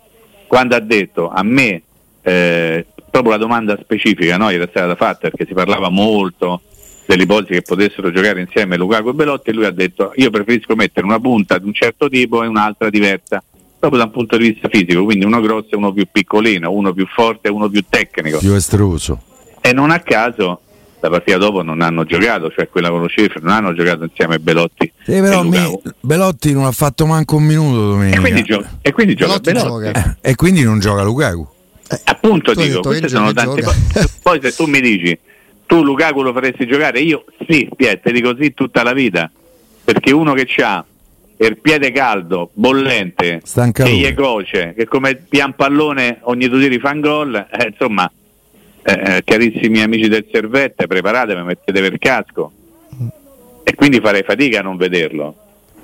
quando 0.47 0.77
ha 0.77 0.81
detto 0.81 1.31
a 1.31 1.43
me 1.43 1.81
eh, 2.21 2.85
proprio 3.15 3.31
la 3.35 3.39
domanda 3.39 3.79
specifica 3.81 4.37
no, 4.37 4.49
era 4.51 4.67
stata 4.69 4.97
fatta 4.97 5.29
perché 5.31 5.47
si 5.47 5.55
parlava 5.55 5.89
molto 5.89 6.63
dell'ipotesi 7.07 7.53
che 7.53 7.63
potessero 7.63 8.11
giocare 8.11 8.41
insieme 8.41 8.77
Lukaku 8.77 9.11
e 9.11 9.13
Belotti 9.13 9.51
e 9.51 9.53
lui 9.53 9.67
ha 9.67 9.71
detto 9.71 10.11
io 10.17 10.31
preferisco 10.31 10.75
mettere 10.75 11.07
una 11.07 11.21
punta 11.21 11.59
di 11.59 11.67
un 11.67 11.75
certo 11.75 12.09
tipo 12.09 12.43
e 12.43 12.49
un'altra 12.49 12.91
diversa 12.91 13.41
proprio 13.79 14.01
da 14.01 14.07
un 14.07 14.11
punto 14.13 14.37
di 14.37 14.49
vista 14.51 14.69
fisico 14.69 15.05
quindi 15.05 15.25
uno 15.25 15.41
grosso 15.41 15.69
e 15.71 15.77
uno 15.77 15.93
più 15.93 16.07
piccolino 16.11 16.73
uno 16.73 16.93
più 16.93 17.07
forte 17.07 17.47
e 17.49 17.51
uno 17.53 17.69
più 17.69 17.85
tecnico 17.89 18.39
Più 18.39 18.53
estruso. 18.55 19.21
e 19.61 19.73
non 19.73 19.91
a 19.93 20.01
caso 20.01 20.61
la 20.99 21.09
partita 21.11 21.37
dopo 21.37 21.63
non 21.63 21.83
hanno 21.83 22.03
giocato 22.05 22.51
cioè 22.51 22.69
quella 22.69 22.89
con 22.91 23.01
lo 23.03 23.09
Cifre 23.09 23.39
non 23.43 23.53
hanno 23.53 23.75
giocato 23.75 24.03
insieme 24.05 24.41
Belotti 24.41 24.91
Sì, 25.05 25.21
però 25.21 25.45
mi- 25.45 25.79
Belotti 26.01 26.53
non 26.53 26.65
ha 26.65 26.73
fatto 26.73 27.07
manco 27.07 27.37
un 27.37 27.45
minuto 27.45 27.91
domenica. 27.91 28.17
e 28.17 28.21
quindi, 28.21 28.43
gio- 28.43 28.65
e 28.83 28.93
quindi 28.93 29.15
gioca 29.15 29.39
Belotti 29.39 29.53
Belotti. 29.53 29.99
Eh, 30.21 30.31
e 30.31 30.35
quindi 30.35 30.63
non 30.65 30.81
gioca 30.81 31.03
Lukaku. 31.05 31.49
Appunto 32.05 32.53
Tu 32.53 32.61
hai 32.61 32.67
dico 32.67 32.77
detto 32.79 32.89
queste 32.89 33.09
sono 33.09 33.33
tante 33.33 33.61
gioca. 33.63 33.77
cose 33.93 34.09
poi 34.23 34.41
se 34.41 34.53
tu 34.55 34.67
mi 34.67 34.81
dici 34.81 35.19
tu 35.67 35.83
Lukaku 35.83 36.23
lo 36.23 36.33
faresti 36.33 36.67
giocare? 36.67 37.01
Io 37.01 37.25
sì 37.49 37.69
Piet 37.75 38.03
ti 38.03 38.13
dico 38.13 38.37
sì 38.39 38.53
tutta 38.55 38.83
la 38.83 38.93
vita. 38.93 39.31
Perché 39.85 40.13
uno 40.13 40.33
che 40.35 40.47
ha 40.63 40.85
il 41.37 41.59
piede 41.59 41.91
caldo 41.91 42.51
bollente 42.55 43.41
Stanca 43.45 43.85
che 43.85 43.91
lui. 43.91 44.01
gli 44.01 44.15
coce 44.15 44.73
che 44.77 44.87
come 44.87 45.17
pian 45.17 45.55
pallone 45.55 46.19
ogni 46.23 46.49
due 46.49 46.61
tiri 46.61 46.79
fa 46.79 46.91
un 46.91 47.01
gol 47.01 47.35
eh, 47.35 47.67
insomma 47.71 48.11
eh, 48.85 49.23
carissimi 49.25 49.81
amici 49.83 50.09
del 50.09 50.27
Servette 50.31 50.87
preparatevi 50.87 51.43
mettete 51.43 51.81
per 51.81 51.99
casco. 51.99 52.53
E 53.67 53.75
quindi 53.75 53.99
farei 54.01 54.23
fatica 54.23 54.61
a 54.61 54.63
non 54.63 54.77
vederlo. 54.77 55.35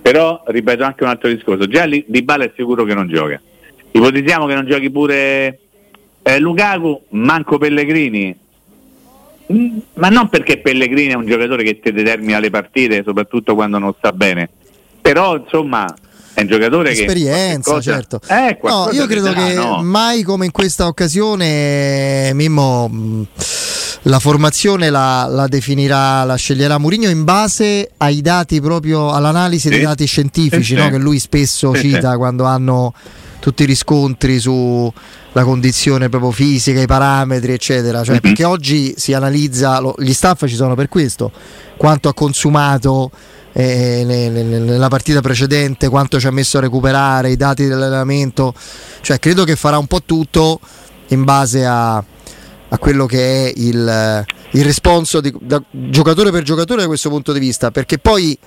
Però 0.03 0.43
ripeto 0.47 0.85
anche 0.85 1.03
un 1.03 1.09
altro 1.09 1.31
discorso 1.31 1.67
già 1.67 1.87
Di 1.87 2.23
Bala 2.23 2.45
è 2.45 2.53
sicuro 2.55 2.85
che 2.85 2.93
non 2.95 3.09
gioca. 3.09 3.41
Ipotizziamo 3.93 4.47
che 4.47 4.55
non 4.55 4.67
giochi 4.67 4.91
pure 4.91 5.59
eh, 6.23 6.39
Lukaku 6.39 7.03
manco 7.11 7.59
Pellegrini 7.59 8.37
Mm, 9.53 9.79
ma 9.95 10.09
non 10.11 10.29
perché 10.29 10.59
Pellegrini 10.59 11.11
è 11.11 11.17
un 11.17 11.27
giocatore 11.27 11.65
che 11.65 11.81
ti 11.81 11.91
determina 11.91 12.39
le 12.39 12.51
partite 12.51 13.03
soprattutto 13.05 13.57
quando 13.57 13.79
non 13.79 13.93
sta 13.99 14.13
bene 14.13 14.49
però 15.01 15.37
insomma 15.37 15.93
è 16.33 16.43
un 16.43 16.47
giocatore 16.47 16.93
che 16.93 17.01
esperienza, 17.01 17.81
certo. 17.81 18.21
eh, 18.29 18.57
no, 18.63 18.91
io 18.93 19.07
credo 19.07 19.33
che 19.33 19.55
no? 19.55 19.83
mai 19.83 20.23
come 20.23 20.45
in 20.45 20.53
questa 20.53 20.87
occasione 20.87 22.31
Mimmo 22.33 22.87
mh, 22.87 23.27
la 24.03 24.21
formazione 24.21 24.89
la, 24.89 25.27
la 25.29 25.49
definirà, 25.49 26.23
la 26.23 26.37
sceglierà 26.37 26.79
Mourinho 26.79 27.09
in 27.09 27.25
base 27.25 27.91
ai 27.97 28.21
dati 28.21 28.61
proprio 28.61 29.11
all'analisi 29.11 29.69
dei 29.69 29.79
Sì. 29.81 29.85
dati 29.85 30.07
scientifici 30.07 30.63
Sì, 30.63 30.77
sì. 30.77 30.81
no? 30.81 30.91
che 30.91 30.99
lui 30.99 31.19
spesso 31.19 31.75
Sì, 31.75 31.91
cita 31.91 32.13
sì. 32.13 32.17
quando 32.19 32.45
hanno 32.45 32.95
tutti 33.41 33.65
i 33.65 33.67
riscontri 33.67 34.39
sulla 35.31 35.45
condizione 35.45 36.09
proprio 36.09 36.31
fisica, 36.31 36.81
i 36.81 36.87
parametri, 36.87 37.53
eccetera. 37.53 38.03
Cioè, 38.03 38.17
Mhm. 38.17 38.21
Perché 38.21 38.45
oggi 38.45 38.95
si 38.97 39.13
analizza, 39.13 39.79
lo- 39.81 39.95
gli 39.99 40.13
staff 40.13 40.47
ci 40.47 40.55
sono 40.57 40.75
per 40.75 40.89
questo, 40.89 41.31
quanto 41.77 42.09
ha 42.09 42.15
consumato 42.15 43.11
eh, 43.53 44.05
ne- 44.07 44.29
ne- 44.29 44.45
ne- 44.45 44.59
nella 44.61 44.87
partita 44.87 45.21
precedente, 45.21 45.89
quanto 45.89 46.21
ci 46.21 46.27
ha 46.29 46.31
messo 46.31 46.59
a 46.59 46.61
recuperare, 46.61 47.31
i 47.33 47.37
dati 47.37 47.67
dell'allenamento. 47.67 48.55
Cioè, 49.01 49.19
credo 49.19 49.43
che 49.43 49.57
farà 49.57 49.77
un 49.77 49.89
po' 49.89 50.03
tutto 50.05 50.61
in 51.09 51.25
base 51.25 51.67
a, 51.67 51.97
a 51.97 52.79
quello 52.79 53.07
che 53.07 53.47
è 53.49 53.53
il, 53.57 54.25
il 54.53 54.65
responso 54.65 55.21
di- 55.21 55.35
da 55.41 55.61
giocatore 55.69 56.31
per 56.31 56.45
giocatore 56.45 56.83
da 56.83 56.87
questo 56.87 57.09
punto 57.09 57.33
di 57.33 57.41
vista. 57.41 57.73
Perché 57.73 57.99
poi 57.99 58.39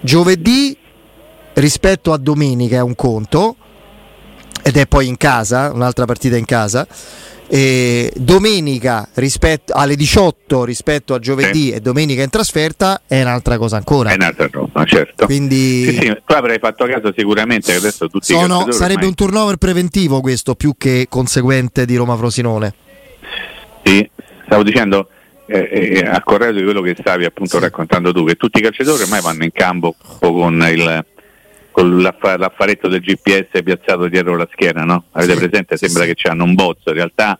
giovedì 0.00 0.76
rispetto 1.54 2.12
a 2.12 2.16
domenica 2.16 2.76
è 2.76 2.82
un 2.82 2.94
conto 2.94 3.56
ed 4.62 4.76
è 4.76 4.86
poi 4.86 5.06
in 5.06 5.16
casa, 5.16 5.70
un'altra 5.72 6.04
partita 6.04 6.36
in 6.36 6.44
casa. 6.44 6.86
E 7.52 8.12
domenica 8.14 9.08
rispetto 9.14 9.72
alle 9.72 9.96
18 9.96 10.62
rispetto 10.62 11.14
a 11.14 11.18
giovedì 11.18 11.72
e 11.72 11.80
domenica 11.80 12.22
in 12.22 12.30
trasferta 12.30 13.02
è 13.08 13.20
un'altra 13.22 13.58
cosa 13.58 13.76
ancora. 13.76 14.10
è 14.10 14.14
un'altra 14.14 14.48
roba 14.52 14.84
certo 14.84 15.24
Quindi 15.26 15.84
sì, 15.84 15.98
sì, 15.98 16.16
tu 16.24 16.32
avrai 16.32 16.60
fatto 16.60 16.86
caso 16.86 17.12
sicuramente 17.16 17.72
che 17.72 17.78
adesso 17.78 18.06
tutti 18.08 18.30
i 18.30 18.36
sono- 18.36 18.70
sarebbe 18.70 18.92
ormai- 18.92 19.08
un 19.08 19.14
turnover 19.14 19.56
preventivo 19.56 20.20
questo 20.20 20.54
più 20.54 20.74
che 20.78 21.06
conseguente 21.08 21.86
di 21.86 21.96
Roma 21.96 22.16
Frosinone. 22.16 22.72
Sì, 23.82 24.08
stavo 24.44 24.62
dicendo 24.62 25.08
eh, 25.46 25.68
eh, 25.72 26.06
a 26.06 26.22
corredo 26.22 26.58
di 26.58 26.62
quello 26.62 26.80
che 26.80 26.94
stavi 26.96 27.24
appunto 27.24 27.58
raccontando 27.58 28.12
tu, 28.12 28.24
che 28.24 28.36
tutti 28.36 28.60
i 28.60 28.62
calciatori 28.62 29.02
ormai 29.02 29.20
vanno 29.20 29.42
in 29.42 29.50
campo 29.50 29.96
con, 30.20 30.64
il, 30.70 31.04
con 31.80 32.02
l'affa- 32.02 32.36
l'affaretto 32.36 32.88
del 32.88 33.00
GPS 33.00 33.62
piazzato 33.62 34.06
dietro 34.08 34.36
la 34.36 34.46
schiena, 34.52 34.84
no? 34.84 35.04
Avete 35.12 35.32
Sì, 35.32 35.38
presente? 35.38 35.76
sì, 35.78 35.86
Sembra 35.86 36.04
sì. 36.04 36.14
che 36.14 36.28
hanno 36.28 36.44
un 36.44 36.54
bozzo, 36.54 36.90
in 36.90 36.94
realtà 36.94 37.38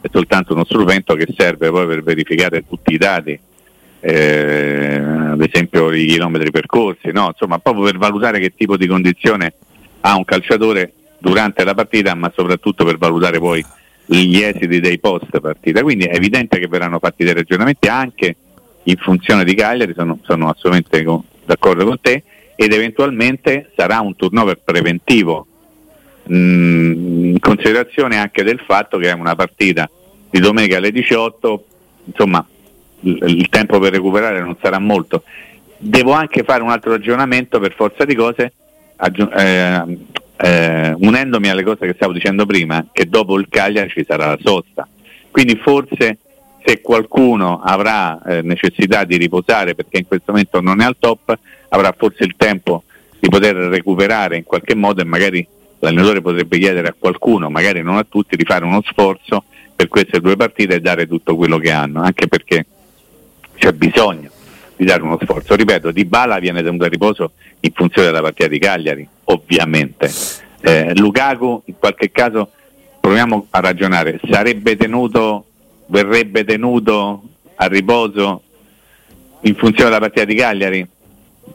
è 0.00 0.08
soltanto 0.10 0.54
uno 0.54 0.64
strumento 0.64 1.14
che 1.14 1.26
serve 1.36 1.70
poi 1.70 1.86
per 1.86 2.02
verificare 2.02 2.64
tutti 2.66 2.94
i 2.94 2.98
dati. 2.98 3.38
eh, 4.06 5.00
ad 5.02 5.40
esempio 5.40 5.90
i 5.90 6.04
chilometri 6.04 6.50
percorsi, 6.50 7.10
no? 7.10 7.28
insomma 7.28 7.56
proprio 7.58 7.84
per 7.84 7.96
valutare 7.96 8.38
che 8.38 8.52
tipo 8.54 8.76
di 8.76 8.86
condizione 8.86 9.54
ha 10.00 10.14
un 10.14 10.26
calciatore 10.26 10.92
durante 11.18 11.64
la 11.64 11.72
partita, 11.72 12.14
ma 12.14 12.30
soprattutto 12.36 12.84
per 12.84 12.98
valutare 12.98 13.38
poi 13.38 13.64
gli 14.04 14.36
esiti 14.42 14.78
dei 14.80 14.98
post 14.98 15.40
partita. 15.40 15.80
Quindi 15.80 16.04
è 16.04 16.14
evidente 16.16 16.58
che 16.58 16.66
verranno 16.68 16.98
fatti 16.98 17.24
dei 17.24 17.32
ragionamenti 17.32 17.88
anche 17.88 18.36
in 18.82 18.96
funzione 18.96 19.42
di 19.42 19.54
Cagliari, 19.54 19.94
sono, 19.96 20.18
sono 20.22 20.50
assolutamente 20.50 21.02
co- 21.02 21.24
d'accordo 21.46 21.86
con 21.86 21.98
te, 21.98 22.22
ed 22.56 22.72
eventualmente 22.72 23.70
sarà 23.76 24.00
un 24.00 24.14
turnover 24.16 24.60
preventivo 24.62 25.46
mh, 26.24 26.34
in 26.34 27.38
considerazione 27.40 28.16
anche 28.16 28.42
del 28.42 28.60
fatto 28.64 28.98
che 28.98 29.10
è 29.10 29.12
una 29.12 29.34
partita 29.34 29.88
di 30.30 30.40
domenica 30.40 30.78
alle 30.78 30.90
18, 30.90 31.64
insomma 32.06 32.44
il, 33.00 33.48
tempo 33.48 33.78
per 33.78 33.92
recuperare 33.92 34.40
non 34.40 34.56
sarà 34.60 34.78
molto. 34.78 35.22
devo 35.78 36.12
anche 36.12 36.42
fare 36.42 36.62
un 36.62 36.70
altro 36.70 36.92
ragionamento 36.92 37.60
per 37.60 37.74
forza 37.74 38.04
di 38.04 38.14
cose, 38.14 38.52
eh, 39.36 39.98
eh, 40.36 40.94
unendomi 40.96 41.48
alle 41.48 41.62
cose 41.62 41.86
che 41.86 41.94
stavo 41.94 42.12
dicendo 42.12 42.46
prima, 42.46 42.86
che 42.90 43.08
dopo 43.08 43.38
il 43.38 43.46
Cagliari 43.48 43.90
ci 43.90 44.04
sarà 44.06 44.26
la 44.26 44.38
sosta. 44.42 44.88
Quindi 45.30 45.56
forse 45.56 46.18
se 46.64 46.80
qualcuno 46.80 47.60
avrà 47.62 48.22
eh, 48.22 48.42
necessità 48.42 49.04
di 49.04 49.16
riposare 49.16 49.74
perché 49.74 49.98
in 49.98 50.06
questo 50.06 50.32
momento 50.32 50.60
non 50.60 50.80
è 50.80 50.84
al 50.84 50.96
top, 50.98 51.38
avrà 51.74 51.92
forse 51.96 52.24
il 52.24 52.34
tempo 52.36 52.84
di 53.18 53.28
poter 53.28 53.54
recuperare 53.54 54.36
in 54.36 54.44
qualche 54.44 54.74
modo 54.74 55.02
e 55.02 55.04
magari 55.04 55.46
l'allenatore 55.80 56.20
potrebbe 56.20 56.58
chiedere 56.58 56.88
a 56.88 56.94
qualcuno, 56.96 57.50
magari 57.50 57.82
non 57.82 57.96
a 57.96 58.06
tutti, 58.08 58.36
di 58.36 58.44
fare 58.44 58.64
uno 58.64 58.80
sforzo 58.82 59.44
per 59.74 59.88
queste 59.88 60.20
due 60.20 60.36
partite 60.36 60.76
e 60.76 60.80
dare 60.80 61.06
tutto 61.06 61.34
quello 61.34 61.58
che 61.58 61.72
hanno, 61.72 62.02
anche 62.02 62.28
perché 62.28 62.64
c'è 63.56 63.72
bisogno 63.72 64.30
di 64.76 64.84
dare 64.84 65.02
uno 65.02 65.18
sforzo. 65.20 65.56
Ripeto, 65.56 65.90
Di 65.90 66.04
Bala 66.04 66.38
viene 66.38 66.62
tenuto 66.62 66.84
a 66.84 66.88
riposo 66.88 67.32
in 67.60 67.72
funzione 67.74 68.08
della 68.08 68.22
partita 68.22 68.48
di 68.48 68.58
Cagliari, 68.58 69.08
ovviamente. 69.24 70.10
Eh, 70.60 70.96
Lukaku, 70.96 71.62
in 71.66 71.74
qualche 71.78 72.12
caso, 72.12 72.50
proviamo 73.00 73.48
a 73.50 73.60
ragionare, 73.60 74.20
sarebbe 74.30 74.76
tenuto, 74.76 75.46
verrebbe 75.86 76.44
tenuto 76.44 77.22
a 77.56 77.66
riposo 77.66 78.42
in 79.40 79.54
funzione 79.56 79.90
della 79.90 80.00
partita 80.00 80.24
di 80.24 80.34
Cagliari? 80.34 80.88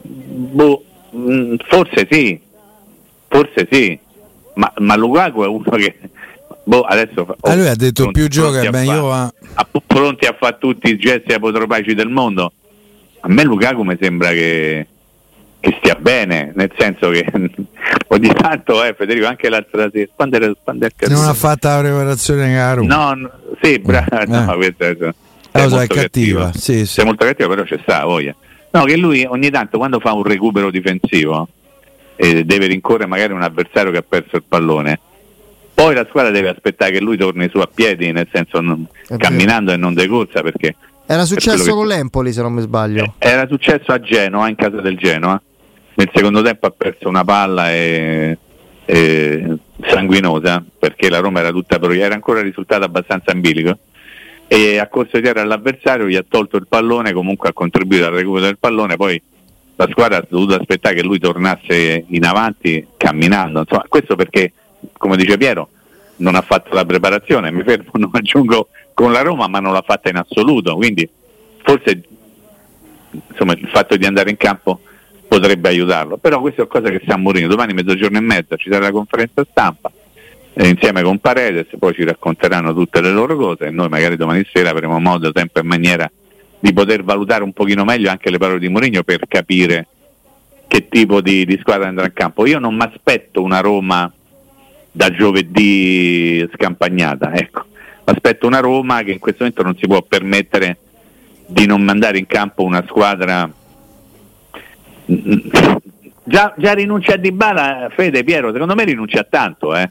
Boh, 0.02 0.84
mh, 1.10 1.54
forse 1.68 2.06
sì, 2.10 2.40
forse 3.28 3.68
sì, 3.70 3.98
ma, 4.54 4.72
ma 4.78 4.96
Lukaku 4.96 5.42
è 5.42 5.46
uno 5.46 5.62
che 5.76 5.96
boh, 6.64 6.82
adesso 6.82 7.24
fa- 7.24 7.36
Ah, 7.50 7.54
lui 7.54 7.66
ha 7.68 7.74
detto 7.74 8.02
pronti- 8.04 8.20
più 8.20 8.28
gioca 8.28 8.60
a 8.60 8.70
meglio 8.70 8.92
fa- 8.92 9.00
va. 9.00 9.32
a- 9.54 9.66
pronti 9.86 10.26
a 10.26 10.36
fare 10.38 10.56
tutti 10.58 10.90
i 10.90 10.96
gesti 10.98 11.32
apotropaici 11.32 11.94
del 11.94 12.08
mondo. 12.08 12.52
A 13.20 13.28
me 13.28 13.42
Lukaku 13.44 13.82
mi 13.82 13.96
sembra 14.00 14.30
che, 14.30 14.86
che 15.60 15.76
stia 15.78 15.94
bene, 15.96 16.52
nel 16.54 16.72
senso 16.78 17.10
che 17.10 17.26
ogni 18.08 18.32
tanto, 18.32 18.82
eh, 18.84 18.94
Federico, 18.96 19.26
anche 19.26 19.48
l'altra 19.50 19.90
sera, 19.92 20.08
quando 20.14 20.36
era, 20.36 20.52
quando 20.62 20.86
accaduto? 20.86 21.18
Non 21.20 21.28
ha 21.28 21.34
fatto 21.34 21.68
la 21.68 21.78
preparazione 21.80 22.54
caro. 22.54 22.82
No, 22.84 23.12
no, 23.14 23.30
sì, 23.60 23.78
brava, 23.78 24.24
no, 24.26 24.54
questa 24.56 24.86
è, 24.86 24.96
Eh, 25.00 25.12
è 25.52 25.66
molto 25.68 25.94
cattiva, 25.94 26.52
sì, 26.54 26.78
sì. 26.78 26.86
Sei 26.86 27.04
molto 27.04 27.24
cattiva, 27.26 27.48
però 27.48 27.62
c'è 27.64 27.78
sta 27.82 28.04
voglia. 28.04 28.34
No, 28.72 28.84
che 28.84 28.96
lui 28.96 29.24
ogni 29.24 29.50
tanto 29.50 29.78
quando 29.78 29.98
fa 29.98 30.12
un 30.12 30.22
recupero 30.22 30.70
difensivo 30.70 31.48
e 32.16 32.44
deve 32.44 32.66
rincorrere 32.66 33.06
magari 33.06 33.32
un 33.32 33.42
avversario 33.42 33.90
che 33.90 33.98
ha 33.98 34.04
perso 34.06 34.36
il 34.36 34.44
pallone, 34.46 35.00
poi 35.74 35.94
la 35.94 36.06
squadra 36.08 36.30
deve 36.30 36.50
aspettare 36.50 36.92
che 36.92 37.00
lui 37.00 37.16
torni 37.16 37.48
su 37.50 37.58
a 37.58 37.68
piedi, 37.72 38.12
nel 38.12 38.28
senso 38.32 38.60
non- 38.60 38.86
camminando 39.16 39.72
e 39.72 39.76
non 39.76 39.94
de 39.94 40.06
corsa 40.06 40.42
perché 40.42 40.76
Era 41.06 41.24
successo 41.24 41.74
con 41.74 41.86
l'Empoli, 41.88 42.32
se 42.32 42.42
non 42.42 42.52
mi 42.52 42.60
sbaglio. 42.60 43.14
era 43.18 43.46
successo 43.48 43.90
a 43.90 44.00
Genoa, 44.00 44.48
in 44.48 44.54
casa 44.56 44.80
del 44.80 44.96
Genoa. 44.96 45.40
Nel 45.94 46.10
secondo 46.14 46.40
tempo 46.42 46.66
ha 46.66 46.70
perso 46.70 47.08
una 47.08 47.24
palla 47.24 47.72
e, 47.72 48.38
e 48.84 49.56
sanguinosa 49.86 50.62
perché 50.78 51.10
la 51.10 51.18
Roma 51.18 51.40
era 51.40 51.50
tutta 51.50 51.78
era 51.80 52.14
ancora 52.14 52.40
risultato 52.40 52.84
abbastanza 52.84 53.32
in 53.32 53.40
bilico 53.40 53.78
e 54.52 54.78
ha 54.78 54.88
corso 54.88 55.16
di 55.16 55.22
terra 55.22 55.42
all'avversario, 55.42 56.08
gli 56.08 56.16
ha 56.16 56.24
tolto 56.28 56.56
il 56.56 56.66
pallone, 56.66 57.12
comunque 57.12 57.50
ha 57.50 57.52
contribuito 57.52 58.06
al 58.06 58.10
recupero 58.10 58.46
del 58.46 58.58
pallone, 58.58 58.96
poi 58.96 59.22
la 59.76 59.86
squadra 59.88 60.16
ha 60.16 60.26
dovuto 60.28 60.56
aspettare 60.56 60.96
che 60.96 61.04
lui 61.04 61.20
tornasse 61.20 62.06
in 62.08 62.24
avanti 62.24 62.84
camminando. 62.96 63.60
Insomma, 63.60 63.84
questo 63.88 64.16
perché, 64.16 64.52
come 64.98 65.16
dice 65.16 65.36
Piero, 65.36 65.68
non 66.16 66.34
ha 66.34 66.40
fatto 66.40 66.74
la 66.74 66.84
preparazione, 66.84 67.52
mi 67.52 67.62
fermo, 67.62 67.90
non 67.94 68.10
aggiungo 68.12 68.70
con 68.92 69.12
la 69.12 69.22
Roma, 69.22 69.46
ma 69.46 69.60
non 69.60 69.72
l'ha 69.72 69.84
fatta 69.86 70.08
in 70.08 70.16
assoluto, 70.16 70.74
quindi 70.74 71.08
forse 71.62 72.02
insomma, 73.28 73.52
il 73.52 73.68
fatto 73.68 73.96
di 73.96 74.04
andare 74.04 74.30
in 74.30 74.36
campo 74.36 74.80
potrebbe 75.28 75.68
aiutarlo. 75.68 76.16
Però 76.16 76.40
questa 76.40 76.62
è 76.62 76.66
una 76.68 76.80
cosa 76.80 76.90
che 76.90 77.00
sta 77.04 77.14
a 77.14 77.18
Mourinho. 77.18 77.46
Domani 77.46 77.72
mezzogiorno 77.72 78.18
e 78.18 78.20
mezza 78.20 78.56
ci 78.56 78.68
sarà 78.68 78.86
la 78.86 78.90
conferenza 78.90 79.46
stampa 79.48 79.92
insieme 80.54 81.02
con 81.02 81.18
Paredes, 81.18 81.66
poi 81.78 81.94
ci 81.94 82.04
racconteranno 82.04 82.74
tutte 82.74 83.00
le 83.00 83.10
loro 83.10 83.36
cose 83.36 83.66
e 83.66 83.70
noi 83.70 83.88
magari 83.88 84.16
domani 84.16 84.46
sera 84.52 84.70
avremo 84.70 84.98
modo, 84.98 85.32
tempo 85.32 85.60
e 85.60 85.62
maniera 85.62 86.10
di 86.58 86.72
poter 86.72 87.02
valutare 87.02 87.42
un 87.42 87.52
pochino 87.52 87.84
meglio 87.84 88.10
anche 88.10 88.30
le 88.30 88.38
parole 88.38 88.58
di 88.58 88.68
Mourinho 88.68 89.02
per 89.02 89.26
capire 89.26 89.86
che 90.68 90.88
tipo 90.88 91.20
di, 91.20 91.44
di 91.46 91.58
squadra 91.60 91.88
andrà 91.88 92.04
in 92.04 92.12
campo. 92.12 92.46
Io 92.46 92.58
non 92.58 92.74
mi 92.74 92.82
aspetto 92.82 93.42
una 93.42 93.60
Roma 93.60 94.12
da 94.92 95.10
giovedì 95.10 96.46
scampagnata, 96.54 97.32
ecco. 97.34 97.64
Aspetto 98.04 98.46
una 98.46 98.60
Roma 98.60 99.02
che 99.02 99.12
in 99.12 99.18
questo 99.18 99.44
momento 99.44 99.62
non 99.62 99.76
si 99.76 99.86
può 99.86 100.02
permettere 100.02 100.76
di 101.46 101.66
non 101.66 101.82
mandare 101.82 102.18
in 102.18 102.26
campo 102.26 102.62
una 102.62 102.84
squadra 102.86 103.50
già, 106.24 106.54
già 106.56 106.72
rinuncia 106.72 107.14
a 107.14 107.16
Dybala 107.16 107.90
Fede 107.94 108.22
Piero 108.22 108.52
secondo 108.52 108.74
me 108.74 108.84
rinuncia 108.84 109.20
a 109.20 109.26
tanto 109.28 109.74
eh, 109.74 109.90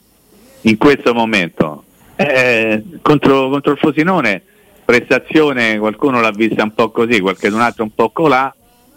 in 0.62 0.78
questo 0.78 1.14
momento 1.14 1.84
Eh, 2.16 2.84
contro, 3.02 3.50
contro 3.50 3.72
il 3.72 3.78
Frosinone 3.78 4.42
prestazione 4.84 5.78
qualcuno 5.78 6.20
l'ha 6.20 6.32
vista 6.32 6.64
un 6.64 6.74
po' 6.74 6.90
così 6.92 7.20
qualche 7.22 7.48
un 7.48 7.62
altro 7.62 7.84
un 7.84 7.94
po' 7.94 8.10
colà 8.10 8.54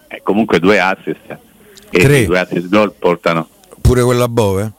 eh, 0.09 0.21
comunque 0.25 0.59
due 0.59 0.81
assist 0.81 1.21
e 1.91 1.99
Tre. 2.01 2.25
due 2.25 2.39
assist 2.39 2.69
gol 2.69 2.93
portano 2.99 3.49
Pure 3.81 4.03
quella 4.03 4.29
Bove? 4.29 4.73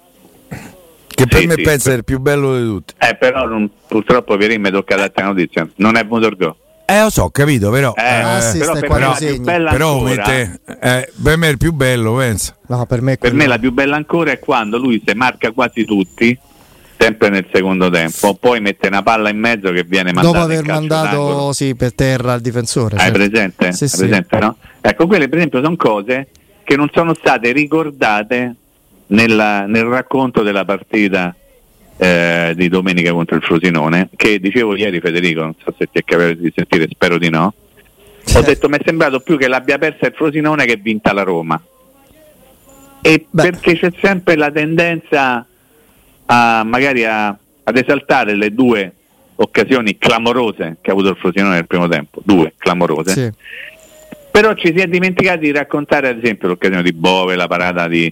Che 1.07 1.27
per 1.27 1.39
Sì, 1.41 1.45
me 1.47 1.53
sì, 1.55 1.61
pensa 1.61 1.83
per- 1.89 1.93
è 1.93 1.97
il 1.97 2.03
più 2.03 2.19
bello 2.19 2.57
di 2.57 2.65
tutti. 2.65 2.93
eh, 2.97 3.15
però 3.15 3.45
non- 3.47 3.69
purtroppo 3.87 4.35
Pierin 4.37 4.59
mi 4.61 4.71
tocca 4.71 4.95
darti 4.95 5.21
la 5.21 5.27
notizia 5.27 5.69
non 5.75 5.95
è 5.95 6.03
venuto 6.03 6.27
il 6.27 6.35
gol 6.35 6.55
Eh, 6.85 7.01
lo 7.01 7.09
so, 7.09 7.23
ho 7.23 7.29
capito, 7.29 7.69
però. 7.69 7.93
Eh, 7.95 8.01
assist 8.03 8.57
però 8.59 8.73
è 8.73 8.79
per 8.81 9.39
bella 9.41 9.69
però 9.71 9.93
ancora- 9.93 10.27
mette, 10.27 10.59
eh, 10.81 11.11
per 11.23 11.37
me 11.37 11.47
è 11.47 11.51
il 11.51 11.57
più 11.57 11.71
bello, 11.71 12.15
pensa. 12.15 12.57
No, 12.67 12.85
per 12.85 13.01
me, 13.01 13.15
Per 13.17 13.33
me 13.33 13.47
la 13.47 13.57
più 13.57 13.71
bella 13.71 13.95
ancora 13.95 14.31
è 14.31 14.39
quando 14.39 14.77
lui 14.77 15.01
se 15.05 15.15
marca 15.15 15.51
quasi 15.51 15.85
tutti, 15.85 16.37
sempre 17.03 17.27
nel 17.27 17.45
secondo 17.51 17.89
tempo, 17.89 18.33
poi 18.35 18.61
mette 18.61 18.87
una 18.87 19.03
palla 19.03 19.29
in 19.29 19.37
mezzo 19.37 19.71
che 19.71 19.83
viene 19.83 20.13
mandata 20.13 20.39
dopo 20.39 20.51
aver 20.51 20.65
mandato 20.65 21.51
sì, 21.51 21.75
per 21.75 21.93
terra 21.93 22.31
al 22.31 22.39
difensore. 22.39 22.95
Hai 22.95 23.11
certo. 23.11 23.17
presente? 23.17 23.71
Sì, 23.73 23.83
Hai 23.83 23.89
presente, 23.89 24.39
no? 24.39 24.57
Ecco, 24.79 25.07
quelle 25.07 25.27
per 25.27 25.37
esempio 25.39 25.61
sono 25.61 25.75
cose 25.75 26.27
che 26.63 26.77
non 26.77 26.89
sono 26.93 27.13
state 27.13 27.51
ricordate 27.51 28.55
nella- 29.07 29.65
nel 29.65 29.83
racconto 29.83 30.43
della 30.43 30.63
partita 30.63 31.35
eh, 31.97 32.53
di 32.55 32.69
domenica 32.69 33.11
contro 33.11 33.35
il 33.35 33.43
Frosinone, 33.43 34.09
che 34.15 34.39
dicevo 34.39 34.75
ieri 34.75 34.99
Federico, 34.99 35.41
non 35.41 35.55
so 35.61 35.73
se 35.77 35.89
ti 35.91 35.99
è 35.99 36.03
capitato 36.03 36.39
di 36.39 36.53
sentire, 36.55 36.87
spero 36.89 37.17
di 37.17 37.29
no. 37.29 37.53
Ho 38.35 38.41
detto 38.41 38.69
mi 38.69 38.77
è 38.77 38.81
sembrato 38.83 39.19
più 39.19 39.37
che 39.37 39.49
l'abbia 39.49 39.77
persa 39.77 40.07
il 40.07 40.13
Frosinone 40.15 40.65
che 40.65 40.77
vinta 40.77 41.11
la 41.11 41.23
Roma. 41.23 41.61
E 43.01 43.25
Beh. 43.29 43.43
perché 43.43 43.77
c'è 43.77 43.91
sempre 44.01 44.37
la 44.37 44.49
tendenza 44.49 45.45
a 46.25 46.63
magari 46.63 47.05
a- 47.05 47.35
ad 47.65 47.77
esaltare 47.77 48.35
le 48.35 48.53
due 48.53 48.93
occasioni 49.35 49.97
clamorose 49.97 50.77
che 50.81 50.89
ha 50.89 50.93
avuto 50.93 51.09
il 51.09 51.17
Frosinone 51.17 51.55
nel 51.55 51.67
primo 51.67 51.87
tempo, 51.87 52.21
due 52.23 52.53
clamorose. 52.57 53.11
Sì. 53.11 53.31
Però 54.31 54.53
ci 54.55 54.73
si 54.75 54.81
è 54.81 54.87
dimenticati 54.87 55.39
di 55.41 55.51
raccontare 55.51 56.07
ad 56.09 56.17
esempio 56.17 56.47
l'occasione 56.47 56.83
di 56.83 56.93
Bove, 56.93 57.35
la 57.35 57.47
parata 57.47 57.87
di, 57.87 58.11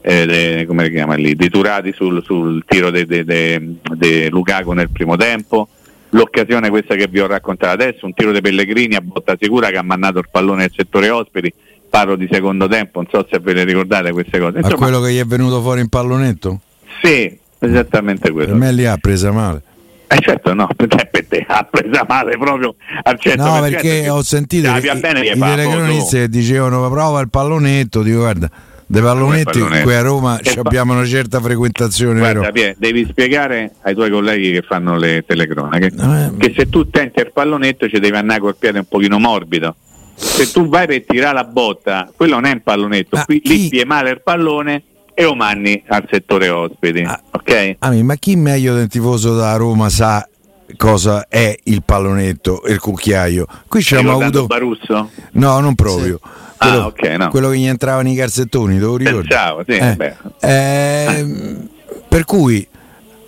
eh, 0.00 0.26
de- 0.26 0.64
come 0.66 0.84
si 0.86 0.90
chiama 0.90 1.14
lì, 1.14 1.34
di 1.34 1.48
Turati 1.48 1.92
sul, 1.92 2.22
sul 2.24 2.64
tiro 2.66 2.90
di 2.90 4.28
Lukaku 4.30 4.72
nel 4.72 4.90
primo 4.90 5.16
tempo, 5.16 5.68
l'occasione 6.10 6.70
questa 6.70 6.94
che 6.96 7.06
vi 7.08 7.20
ho 7.20 7.26
raccontato 7.26 7.72
adesso, 7.72 8.06
un 8.06 8.14
tiro 8.14 8.32
di 8.32 8.40
Pellegrini 8.40 8.96
a 8.96 9.00
botta 9.00 9.36
sicura 9.38 9.68
che 9.70 9.76
ha 9.76 9.82
mandato 9.82 10.18
il 10.18 10.28
pallone 10.30 10.62
nel 10.62 10.72
settore 10.74 11.08
ospiti, 11.10 11.52
parlo 11.88 12.16
di 12.16 12.28
secondo 12.30 12.66
tempo, 12.66 13.00
non 13.00 13.08
so 13.10 13.26
se 13.30 13.38
ve 13.38 13.52
le 13.52 13.64
ricordate 13.64 14.10
queste 14.12 14.38
cose. 14.38 14.56
A 14.56 14.60
Insomma, 14.60 14.76
quello 14.76 15.00
che 15.00 15.12
gli 15.12 15.18
è 15.18 15.24
venuto 15.24 15.60
fuori 15.60 15.80
in 15.80 15.88
pallonetto? 15.88 16.60
sì, 17.02 17.38
esattamente 17.60 18.22
Per 18.22 18.32
quello. 18.32 18.54
me 18.56 18.72
lì 18.72 18.84
ha 18.86 18.96
presa 18.96 19.30
male. 19.30 19.62
Eh 20.08 20.18
certo 20.20 20.52
no, 20.54 20.68
perché 20.74 21.08
per 21.10 21.26
te 21.26 21.44
ha 21.46 21.62
presa 21.70 22.04
male 22.08 22.36
proprio 22.36 22.74
al 23.04 23.18
100%. 23.22 23.36
No, 23.36 23.60
perché 23.60 24.08
ho 24.08 24.22
sentito 24.22 24.68
Ah, 24.70 24.80
che 24.80 24.90
i, 24.90 24.98
bene, 24.98 25.20
i 25.20 25.38
telecronisti 25.38 26.16
che 26.16 26.28
dicevano 26.28 26.88
prova 26.90 27.20
il 27.20 27.30
pallonetto, 27.30 28.02
dico 28.02 28.18
guarda, 28.18 28.50
dei 28.86 29.02
pallonetti 29.02 29.60
qui 29.60 29.94
a 29.94 30.00
Roma 30.00 30.36
Che 30.42 30.58
abbiamo 30.58 30.94
una 30.94 31.04
certa 31.06 31.40
frequentazione, 31.40 32.18
Guarda? 32.18 32.50
Pie, 32.50 32.74
devi 32.76 33.06
spiegare 33.08 33.74
ai 33.82 33.94
tuoi 33.94 34.10
colleghi 34.10 34.50
che 34.50 34.62
fanno 34.62 34.96
le 34.98 35.22
telecronache 35.24 35.92
Eh, 35.96 36.30
che 36.38 36.54
se 36.56 36.68
tu 36.68 36.90
tenti 36.90 37.20
il 37.20 37.30
pallonetto 37.32 37.88
ci 37.88 38.00
devi 38.00 38.16
andare 38.16 38.40
col 38.40 38.56
piede 38.56 38.80
un 38.80 38.86
pochino 38.88 39.20
morbido. 39.20 39.76
Se 40.16 40.50
tu 40.50 40.68
vai 40.68 40.88
per 40.88 41.04
tirare 41.06 41.34
la 41.34 41.44
botta, 41.44 42.10
quello 42.16 42.34
non 42.34 42.46
è 42.46 42.52
un 42.52 42.62
pallonetto, 42.64 43.22
qui 43.26 43.40
chi- 43.40 43.48
lì 43.56 43.68
pie 43.68 43.84
male 43.84 44.10
il 44.10 44.20
pallone 44.22 44.82
e 45.14 45.22
lo 45.22 45.34
manni 45.34 45.82
al 45.88 46.06
settore 46.10 46.48
ospiti. 46.48 47.02
Ah. 47.02 47.20
ok? 47.30 47.76
Ah, 47.78 47.92
ma 48.02 48.14
chi 48.16 48.36
meglio 48.36 48.74
del 48.74 48.88
tifoso 48.88 49.34
da 49.34 49.54
Roma 49.56 49.88
sa 49.88 50.26
cosa 50.76 51.26
è 51.28 51.54
il 51.64 51.82
pallonetto 51.84 52.62
e 52.64 52.72
il 52.72 52.78
cucchiaio? 52.80 53.46
Qui 53.68 53.82
ci 53.82 53.96
abbiamo 53.96 54.20
avuto... 54.20 54.46
Barusso? 54.46 55.10
No, 55.32 55.60
non 55.60 55.74
proprio. 55.74 56.18
Ah, 56.22 56.68
Quello, 56.68 56.84
ok, 56.86 57.02
no. 57.16 57.28
quello 57.30 57.48
che 57.50 57.56
gli 57.58 57.66
entravano 57.66 58.10
i 58.10 58.14
calzettoni, 58.14 58.74
te 58.78 58.84
lo 58.84 58.96
ricordi? 58.96 59.28
Pensavo, 59.28 59.64
sì, 59.66 59.72
Eh, 59.72 60.16
ehm, 60.40 61.68
per 62.08 62.24
cui... 62.24 62.66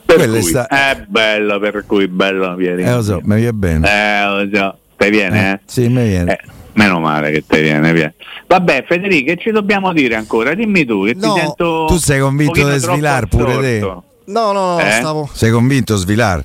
Per 0.04 0.28
cui, 0.28 0.42
sta- 0.42 0.66
è 0.66 1.04
bello, 1.08 1.58
per 1.58 1.84
cui 1.86 2.06
bello, 2.08 2.54
Pieri. 2.54 2.82
Eh, 2.82 2.92
lo 2.92 3.02
so, 3.02 3.20
mi 3.22 3.36
viene 3.36 3.52
bene. 3.54 3.88
Eh, 3.88 4.26
lo 4.26 4.48
so, 4.52 4.78
te 4.98 5.08
viene, 5.08 5.52
eh? 5.52 5.60
sì, 5.64 5.88
mi 5.88 6.06
viene. 6.06 6.32
Eh, 6.34 6.40
Meno 6.74 7.00
male 7.00 7.30
che 7.32 7.44
te 7.46 7.60
viene 7.60 7.92
via. 7.92 8.12
Vabbè, 8.46 8.84
Federico, 8.86 9.32
che 9.32 9.38
ci 9.40 9.50
dobbiamo 9.50 9.92
dire 9.92 10.14
ancora? 10.16 10.54
Dimmi 10.54 10.84
tu, 10.84 11.04
che 11.04 11.14
No. 11.14 11.32
ti 11.34 11.40
sento. 11.40 11.84
Tu 11.88 11.96
sei 11.98 12.20
convinto 12.20 12.66
di 12.68 12.78
svilar 12.78 13.26
pure 13.26 13.58
te? 13.60 13.78
No, 13.80 14.04
no, 14.24 14.52
no, 14.52 14.80
Eh? 14.80 14.90
stavo. 14.92 15.28
Sei 15.32 15.50
convinto 15.50 15.96
Svilar? 15.96 16.44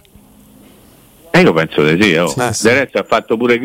Eh, 1.31 1.41
io 1.41 1.53
penso 1.53 1.83
di 1.85 2.01
sì. 2.01 2.15
Oh. 2.15 2.27
Sì, 2.27 2.39
Del 2.39 2.53
sì. 2.55 2.67
resto 2.69 2.97
ha 2.97 3.05
fatto 3.07 3.37
pure 3.37 3.57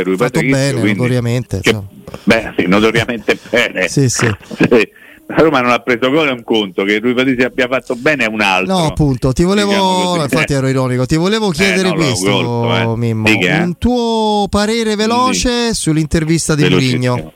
e 0.00 0.04
lui 0.04 0.16
Fatto 0.16 0.32
Patrizio, 0.32 0.56
bene, 0.58 0.80
quindi- 0.80 0.98
notoriamente. 0.98 1.60
che-. 1.60 1.80
Beh, 2.24 2.52
sì, 2.56 2.66
notoriamente 2.66 3.38
bene. 3.50 3.88
Sì, 3.88 4.08
sì. 4.08 4.26
Sì. 5.26 5.32
La 5.34 5.42
Roma 5.42 5.60
non 5.60 5.70
ha 5.70 5.78
preso 5.78 6.10
gol 6.10 6.28
è 6.28 6.30
un 6.30 6.42
conto, 6.44 6.84
che 6.84 6.98
lui 7.00 7.14
Patrizio 7.14 7.46
abbia 7.46 7.66
fatto 7.66 7.94
bene 7.96 8.24
è 8.24 8.28
un 8.28 8.40
altro. 8.40 8.76
No, 8.76 8.86
appunto, 8.86 9.32
ti 9.32 9.42
volevo. 9.42 9.70
Diciamo 9.70 10.16
no, 10.16 10.22
infatti 10.22 10.52
ero 10.52 10.68
ironico. 10.68 11.06
Ti 11.06 11.16
volevo 11.16 11.50
chiedere 11.50 11.88
no, 11.88 11.94
l'ho 11.94 12.04
questo, 12.04 12.30
colto, 12.30 12.76
eh. 12.76 12.96
Mimmo. 12.96 13.24
Dica, 13.24 13.58
eh. 13.58 13.62
Un 13.62 13.78
tuo 13.78 14.46
parere 14.50 14.96
veloce 14.96 15.72
sull'intervista 15.74 16.54
di. 16.54 16.68
Mourinho. 16.68 17.32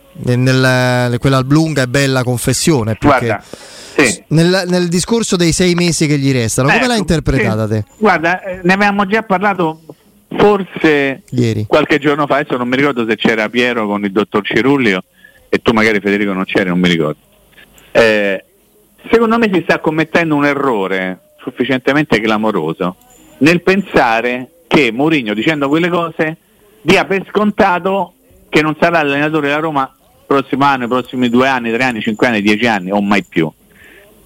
Quella 1.19 1.45
lunga 1.49 1.83
e 1.83 1.89
bella 1.89 2.23
confessione. 2.25 2.97
Guarda, 3.01 3.43
che- 3.95 4.05
sì. 4.05 4.23
nel, 4.29 4.65
nel 4.67 4.89
discorso 4.89 5.37
dei 5.37 5.53
sei 5.53 5.75
mesi 5.75 6.07
che 6.07 6.19
gli 6.19 6.33
restano, 6.33 6.69
come 6.69 6.81
Ecco, 6.81 6.89
l'hai 6.89 6.99
interpretata 6.99 7.67
sì. 7.67 7.73
te? 7.73 7.85
Guarda, 7.97 8.43
eh, 8.43 8.61
ne 8.63 8.73
avevamo 8.73 9.07
già 9.07 9.23
parlato 9.23 9.81
forse 10.37 11.23
Ieri. 11.31 11.65
qualche 11.67 11.99
giorno 11.99 12.27
fa, 12.27 12.37
adesso 12.37 12.57
non 12.57 12.69
mi 12.69 12.77
ricordo 12.77 13.07
se 13.09 13.17
c'era 13.17 13.49
Piero 13.49 13.87
con 13.87 14.05
il 14.05 14.13
dottor 14.13 14.45
Cirullio 14.45 15.03
e 15.49 15.59
tu 15.63 15.73
magari 15.73 16.01
Federico 16.01 16.33
non 16.33 16.45
c'eri, 16.45 16.69
non 16.69 16.79
mi 16.79 16.89
ricordo. 16.89 17.19
Eh, 17.99 18.45
secondo 19.11 19.39
me 19.39 19.51
si 19.53 19.61
sta 19.63 19.81
commettendo 19.81 20.37
un 20.37 20.45
errore 20.45 21.33
sufficientemente 21.39 22.21
clamoroso 22.21 22.95
nel 23.39 23.61
pensare 23.61 24.51
che 24.69 24.93
Mourinho 24.93 25.35
dicendo 25.35 25.69
quelle 25.69 25.89
cose 25.89 26.37
dia 26.81 27.05
per 27.07 27.27
scontato 27.29 28.13
che 28.49 28.63
non 28.63 28.77
sarà 28.79 29.01
allenatore 29.01 29.49
della 29.49 29.59
Roma 29.59 29.93
il 29.99 30.25
prossimo 30.27 30.65
anno, 30.65 30.85
i 30.85 30.89
prossimi 30.89 31.29
due 31.29 31.49
anni, 31.49 31.73
tre 31.73 31.83
anni, 31.83 32.01
cinque 32.01 32.29
anni, 32.29 32.41
dieci 32.41 32.69
anni 32.69 32.93
o 32.93 33.01
mai 33.03 33.25
più. 33.25 33.51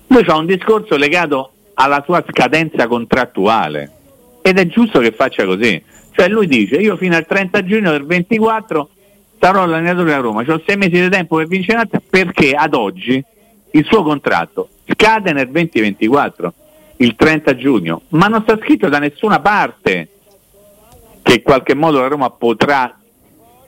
Lui 0.09 0.23
fa 0.23 0.37
un 0.37 0.45
discorso 0.45 0.99
legato 0.99 1.53
alla 1.73 2.03
sua 2.05 2.23
scadenza 2.29 2.87
contrattuale 2.87 3.91
ed 4.43 4.59
è 4.59 4.67
giusto 4.67 5.01
che 5.01 5.13
faccia 5.13 5.47
così. 5.47 5.83
Cioè 6.11 6.29
lui 6.29 6.47
dice 6.47 6.77
io 6.77 6.99
fino 6.99 7.17
al 7.17 7.25
30 7.25 7.65
giugno 7.65 7.91
del 7.91 8.05
24 8.05 8.89
sarò 9.41 9.63
allenatore 9.63 10.05
della 10.05 10.19
Roma, 10.19 10.45
ho 10.47 10.63
sei 10.67 10.77
mesi 10.77 11.01
di 11.01 11.09
tempo 11.09 11.37
per 11.37 11.47
vincere 11.47 11.89
perché 12.11 12.53
ad 12.53 12.75
oggi 12.75 13.25
il 13.73 13.85
suo 13.85 14.03
contratto 14.03 14.69
scade 14.87 15.33
nel 15.33 15.49
2024, 15.49 16.55
il 16.99 17.15
30 17.17 17.57
giugno, 17.57 18.03
ma 18.09 18.27
non 18.27 18.43
sta 18.43 18.59
scritto 18.59 18.89
da 18.89 18.99
nessuna 18.99 19.41
parte 19.41 20.09
che 21.23 21.35
in 21.35 21.43
qualche 21.43 21.75
modo 21.75 22.01
la 22.01 22.09
Roma 22.09 22.31
potrà 22.31 22.97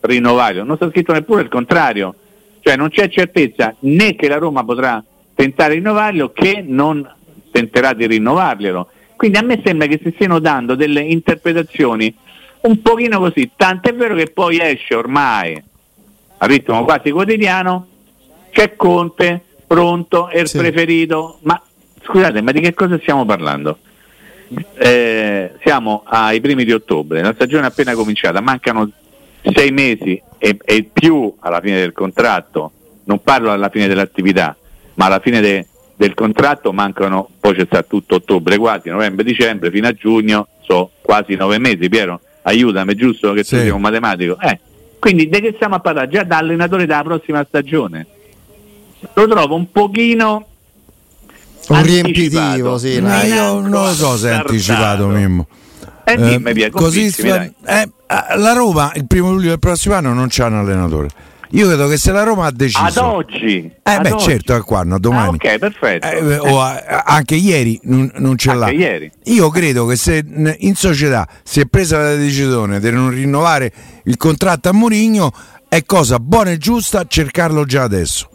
rinnovarlo, 0.01 0.64
non 0.64 0.77
sta 0.77 0.88
scritto 0.90 1.12
neppure 1.12 1.43
il 1.43 1.49
contrario, 1.49 2.14
cioè 2.61 2.77
non 2.77 2.90
c'è 2.90 3.09
certezza 3.09 3.75
né 3.81 4.14
che 4.14 4.29
la 4.29 4.38
Roma 4.38 4.64
potrà 4.64 5.03
tentare 5.35 5.71
di 5.71 5.79
rinnovarlo 5.79 6.33
che 6.33 6.62
non 6.67 7.09
tenterà 7.51 7.93
di 7.93 8.07
rinnovarglielo. 8.07 8.88
Quindi 9.17 9.38
a 9.38 9.43
me 9.43 9.61
sembra 9.64 9.87
che 9.87 10.01
si 10.03 10.11
stiano 10.14 10.38
dando 10.38 10.75
delle 10.75 11.01
interpretazioni 11.01 12.14
un 12.62 12.81
pochino 12.83 13.19
così, 13.19 13.51
tant'è 13.55 13.95
vero 13.95 14.14
che 14.14 14.31
poi 14.31 14.59
esce 14.61 14.95
ormai 14.95 15.62
a 16.38 16.47
ritmo 16.47 16.85
quasi 16.85 17.11
quotidiano, 17.11 17.87
c'è 18.51 18.75
Conte 18.77 19.43
pronto, 19.66 20.29
è 20.29 20.38
il 20.40 20.48
Sì. 20.48 20.59
preferito, 20.59 21.38
ma 21.42 21.61
scusate, 22.03 22.40
ma 22.42 22.53
di 22.53 22.61
che 22.61 22.74
cosa 22.74 22.98
stiamo 23.00 23.24
parlando? 23.24 23.79
Eh, 24.77 25.53
siamo 25.64 26.03
ai 26.07 26.40
primi 26.40 26.64
di 26.64 26.72
ottobre, 26.72 27.22
la 27.22 27.33
stagione 27.35 27.64
è 27.64 27.68
appena 27.68 27.94
cominciata, 27.94 28.40
mancano 28.40 28.90
sei 29.55 29.70
mesi 29.72 30.20
e, 30.38 30.57
e 30.64 30.88
più 30.92 31.35
alla 31.40 31.61
fine 31.61 31.81
del 31.81 31.92
contratto, 31.92 32.72
non 33.05 33.22
parlo 33.22 33.50
alla 33.50 33.68
fine 33.70 33.88
dell'attività, 33.88 34.55
ma 34.94 35.07
alla 35.07 35.18
fine 35.20 35.40
de- 35.40 35.66
del 35.96 36.14
contratto 36.14 36.72
mancano, 36.72 37.29
poi 37.40 37.55
c'è 37.55 37.64
stato 37.66 37.87
tutto 37.88 38.16
ottobre 38.16 38.57
quasi, 38.59 38.90
novembre, 38.90 39.24
dicembre, 39.24 39.70
fino 39.70 39.87
a 39.88 39.92
giugno, 39.92 40.48
sono 40.62 40.90
quasi 41.00 41.35
nove 41.37 41.59
mesi, 41.59 41.88
Piero, 41.88 42.20
aiutami, 42.42 42.92
è 42.92 42.96
giusto 42.96 43.33
che 43.33 43.42
tu 43.42 43.57
Sì. 43.57 43.62
sia 43.62 43.74
un 43.74 43.81
matematico? 43.81 44.38
Eh, 44.40 44.59
quindi 44.98 45.29
di 45.29 45.40
che 45.40 45.53
stiamo 45.55 45.77
a 45.77 45.81
parlare? 45.81 46.09
Già 46.09 46.22
da 46.24 46.38
allenatore 46.38 46.87
della 46.87 47.03
prossima 47.03 47.44
stagione. 47.46 48.07
Lo 49.12 49.29
trovo 49.29 49.55
un 49.55 49.71
pochino 49.71 50.47
Un 51.69 51.83
riempitivo, 51.83 52.79
sì. 52.79 53.01
Ma 53.01 53.19
dai. 53.19 53.29
io 53.33 53.61
non 53.61 53.71
lo 53.71 53.93
so 53.93 54.17
se 54.17 54.31
è 54.31 54.33
anticipato 54.35 55.07
Mimmo. 55.09 55.47
Eh, 56.07 56.17
dimmi, 56.17 56.53
Pier, 56.53 56.71
così 56.71 57.11
convincimi, 57.11 57.29
sfa- 57.31 57.37
dai. 57.62 57.83
eh, 57.83 57.90
ah, 58.09 58.37
la 58.37 58.53
Roma 58.53 58.93
il 58.95 59.07
primo 59.07 59.31
luglio 59.33 59.49
del 59.51 59.59
prossimo 59.59 59.95
anno 59.95 60.12
non 60.12 60.27
c'ha 60.29 60.47
un 60.47 60.55
allenatore. 60.55 61.09
Io 61.51 61.67
credo 61.69 61.87
che 61.88 61.97
se 61.99 62.11
la 62.11 62.25
Roma 62.25 62.47
ha 62.47 62.51
deciso 62.51 62.85
Ad 62.85 62.97
oggi. 62.97 63.64
Eh 63.64 63.90
ad 63.90 64.03
beh 64.03 64.11
oggi. 64.12 64.25
certo, 64.25 64.55
a 64.55 64.62
quando, 64.64 64.99
domani. 64.99 65.38
Ah, 65.40 65.53
ok, 65.53 65.59
perfetto. 65.59 66.07
Eh, 66.07 66.38
o 66.38 66.61
a- 66.61 67.05
anche 67.07 67.37
ieri 67.37 67.79
non, 67.85 68.11
non 68.17 68.37
ce 68.37 68.53
l'ha. 68.53 68.71
ieri. 68.71 69.11
Io 69.25 69.49
credo 69.51 69.87
che 69.87 69.97
se 69.97 70.23
in 70.59 70.75
società 70.75 71.27
si 71.45 71.61
è 71.61 71.64
presa 71.67 71.99
la 72.03 72.14
decisione 72.17 72.81
di 72.81 72.90
non 72.90 73.09
rinnovare 73.11 73.73
il 74.05 74.17
contratto 74.17 74.69
a 74.69 74.73
Mourinho 74.73 75.33
è 75.69 75.85
cosa 75.85 76.19
buona 76.19 76.51
e 76.51 76.59
giusta 76.59 77.05
cercarlo 77.07 77.64
già 77.64 77.83
adesso. 77.85 78.29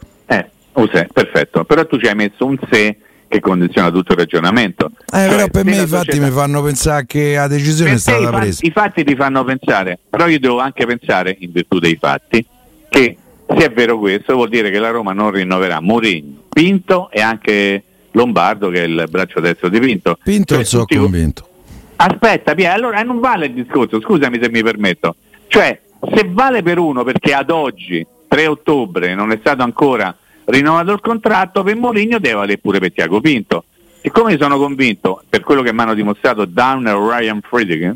Un 0.72 0.88
se, 0.92 1.08
perfetto. 1.12 1.64
Però 1.64 1.86
tu 1.86 1.98
ci 1.98 2.06
hai 2.06 2.14
messo 2.14 2.44
un 2.46 2.56
se 2.70 2.96
che 3.28 3.40
condiziona 3.40 3.90
tutto 3.90 4.12
il 4.12 4.18
ragionamento. 4.18 4.90
Eh, 5.12 5.16
Cioè, 5.18 5.28
però 5.28 5.48
per 5.48 5.64
me 5.64 5.70
i 5.72 5.86
fatti 5.86 6.06
società- 6.12 6.26
mi 6.26 6.30
fanno 6.32 6.62
pensare 6.62 7.06
che 7.06 7.34
la 7.36 7.46
decisione 7.46 7.90
è 7.90 7.92
Per 7.92 7.98
i 7.98 8.00
stata 8.00 8.22
fatti- 8.24 8.36
presa. 8.36 8.66
I 8.66 8.70
fatti 8.70 9.04
ti 9.04 9.14
fanno 9.14 9.44
pensare, 9.44 9.98
però 10.10 10.26
io 10.26 10.40
devo 10.40 10.58
anche 10.58 10.84
pensare, 10.86 11.36
in 11.38 11.52
virtù 11.52 11.78
dei 11.78 11.96
fatti, 12.00 12.44
che 12.88 13.16
se 13.46 13.54
è 13.66 13.70
vero 13.70 13.98
questo 13.98 14.34
vuol 14.34 14.48
dire 14.48 14.70
che 14.70 14.78
la 14.80 14.90
Roma 14.90 15.12
non 15.12 15.30
rinnoverà 15.30 15.80
Mourinho, 15.80 16.42
Pinto 16.48 17.08
e 17.10 17.20
anche 17.20 17.82
Lombardo 18.12 18.68
che 18.70 18.82
è 18.82 18.86
il 18.86 19.06
braccio 19.08 19.38
destro 19.38 19.68
di 19.68 19.78
Pinto. 19.78 20.18
Pinto 20.24 20.54
Cioè, 20.56 20.64
sono 20.64 20.84
convinto. 20.86 21.46
Aspetta, 21.96 22.54
Pia, 22.54 22.72
allora 22.72 23.00
non 23.02 23.20
vale 23.20 23.46
il 23.46 23.52
discorso, 23.52 24.00
scusami 24.00 24.38
se 24.42 24.50
mi 24.50 24.62
permetto. 24.62 25.14
Cioè, 25.46 25.80
se 26.14 26.26
vale 26.28 26.62
per 26.62 26.78
uno 26.78 27.04
perché 27.04 27.32
ad 27.34 27.50
oggi, 27.50 28.04
3 28.26 28.46
ottobre, 28.48 29.14
non 29.14 29.30
è 29.30 29.36
stato 29.38 29.62
ancora 29.62 30.16
rinnovato 30.50 30.92
il 30.92 31.00
contratto, 31.00 31.62
per 31.62 31.76
Mourinho 31.76 32.18
deve 32.18 32.34
valere 32.34 32.58
pure 32.58 32.78
per 32.78 32.92
Tiago 32.92 33.20
Pinto. 33.20 33.64
Siccome 34.02 34.36
sono 34.38 34.58
convinto, 34.58 35.22
per 35.28 35.42
quello 35.42 35.62
che 35.62 35.72
mi 35.72 35.80
hanno 35.80 35.94
dimostrato 35.94 36.44
Down 36.44 36.86
e 36.86 36.92
Ryan 36.92 37.40
Friedrich, 37.42 37.94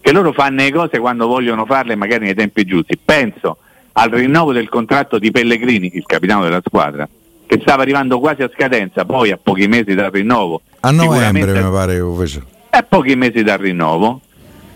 che 0.00 0.12
loro 0.12 0.32
fanno 0.32 0.62
le 0.62 0.72
cose 0.72 0.98
quando 0.98 1.26
vogliono 1.26 1.64
farle 1.64 1.94
magari 1.94 2.24
nei 2.24 2.34
tempi 2.34 2.64
giusti. 2.64 2.98
Penso 3.02 3.58
al 3.92 4.10
rinnovo 4.10 4.52
del 4.52 4.68
contratto 4.68 5.18
di 5.18 5.30
Pellegrini, 5.30 5.90
il 5.94 6.04
capitano 6.04 6.44
della 6.44 6.60
squadra, 6.64 7.08
che 7.46 7.58
stava 7.60 7.82
arrivando 7.82 8.18
quasi 8.18 8.42
a 8.42 8.50
scadenza, 8.52 9.04
poi 9.04 9.30
a 9.30 9.38
pochi 9.42 9.66
mesi 9.66 9.94
dal 9.94 10.10
rinnovo. 10.10 10.60
A 10.80 10.90
novembre 10.90 11.62
mi 11.62 11.70
pare 11.70 11.96
che 11.96 12.42
a 12.70 12.82
pochi 12.82 13.16
mesi 13.16 13.42
dal 13.42 13.58
rinnovo 13.58 14.20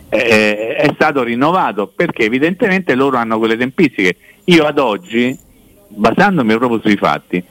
eh, 0.09 0.75
è 0.77 0.91
stato 0.95 1.23
rinnovato 1.23 1.93
perché 1.95 2.25
evidentemente 2.25 2.95
loro 2.95 3.19
hanno 3.19 3.39
quelle 3.39 3.57
tempistiche. 3.57 4.17
Io 4.45 4.65
ad 4.65 4.79
oggi, 4.79 5.39
basandomi 5.91 6.57
proprio 6.57 6.81
sui 6.81 6.97
fatti, 6.97 7.43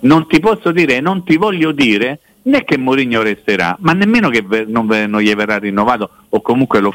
non 0.00 0.26
ti 0.26 0.40
posso 0.40 0.70
dire 0.70 0.96
e 0.96 1.00
non 1.00 1.24
ti 1.24 1.36
voglio 1.36 1.72
dire 1.72 2.20
né 2.42 2.64
che 2.64 2.76
Mourinho 2.76 3.22
resterà, 3.22 3.76
ma 3.80 3.92
nemmeno 3.92 4.28
che 4.28 4.44
non, 4.66 4.86
non 4.86 5.20
gli 5.20 5.34
verrà 5.34 5.58
rinnovato 5.58 6.10
o 6.28 6.40
comunque 6.42 6.80
lo, 6.80 6.94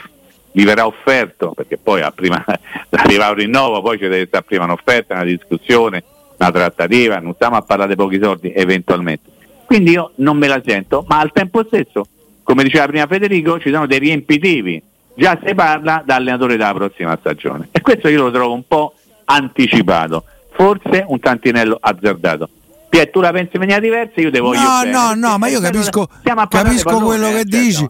gli 0.52 0.64
verrà 0.64 0.86
offerto, 0.86 1.54
perché 1.54 1.78
poi 1.78 2.04
prima 2.14 2.44
arriva 2.92 3.30
un 3.30 3.36
rinnovo, 3.36 3.82
poi 3.82 3.98
c'è 3.98 4.10
deve 4.10 4.28
stare 4.28 4.44
prima 4.44 4.66
un'offerta, 4.66 5.16
una 5.16 5.24
discussione, 5.24 6.04
una 6.38 6.52
trattativa, 6.52 7.20
non 7.20 7.34
stiamo 7.34 7.56
a 7.56 7.62
parlare 7.62 7.92
di 7.92 7.96
pochi 7.96 8.20
soldi 8.22 8.52
eventualmente. 8.54 9.38
Quindi 9.66 9.92
io 9.92 10.12
non 10.16 10.38
me 10.38 10.48
la 10.48 10.62
sento, 10.66 11.06
ma 11.08 11.20
al 11.20 11.32
tempo 11.32 11.64
stesso, 11.66 12.08
come 12.44 12.64
diceva 12.64 12.88
prima 12.88 13.06
Federico, 13.06 13.60
ci 13.60 13.72
sono 13.72 13.86
dei 13.86 14.00
riempitivi. 14.00 14.82
Già 15.14 15.38
si 15.46 15.54
parla 15.54 16.02
da 16.06 16.16
allenatore 16.16 16.56
della 16.56 16.74
prossima 16.74 17.18
stagione. 17.20 17.68
E 17.72 17.82
questo 17.82 18.08
io 18.08 18.24
lo 18.24 18.32
trovo 18.32 18.54
un 18.54 18.64
po' 18.68 18.94
anticipato, 19.26 20.24
forse 20.60 21.06
un 21.08 21.20
tantinello 21.22 21.78
azzardato. 21.80 22.50
Pier, 22.90 23.10
tu 23.12 23.22
la 23.22 23.32
pensi 23.32 23.52
in 23.54 23.60
maniera 23.62 23.80
diversa, 23.80 24.20
io 24.20 24.30
te 24.32 24.40
voglio 24.40 24.60
No, 24.62 24.80
bene. 24.82 24.92
no, 24.92 25.14
no, 25.14 25.38
ma 25.38 25.48
io 25.48 25.62
capisco, 25.62 26.10
capisco 26.50 27.00
quello 27.00 27.28
che 27.28 27.34
certo. 27.46 27.58
dici. 27.58 27.90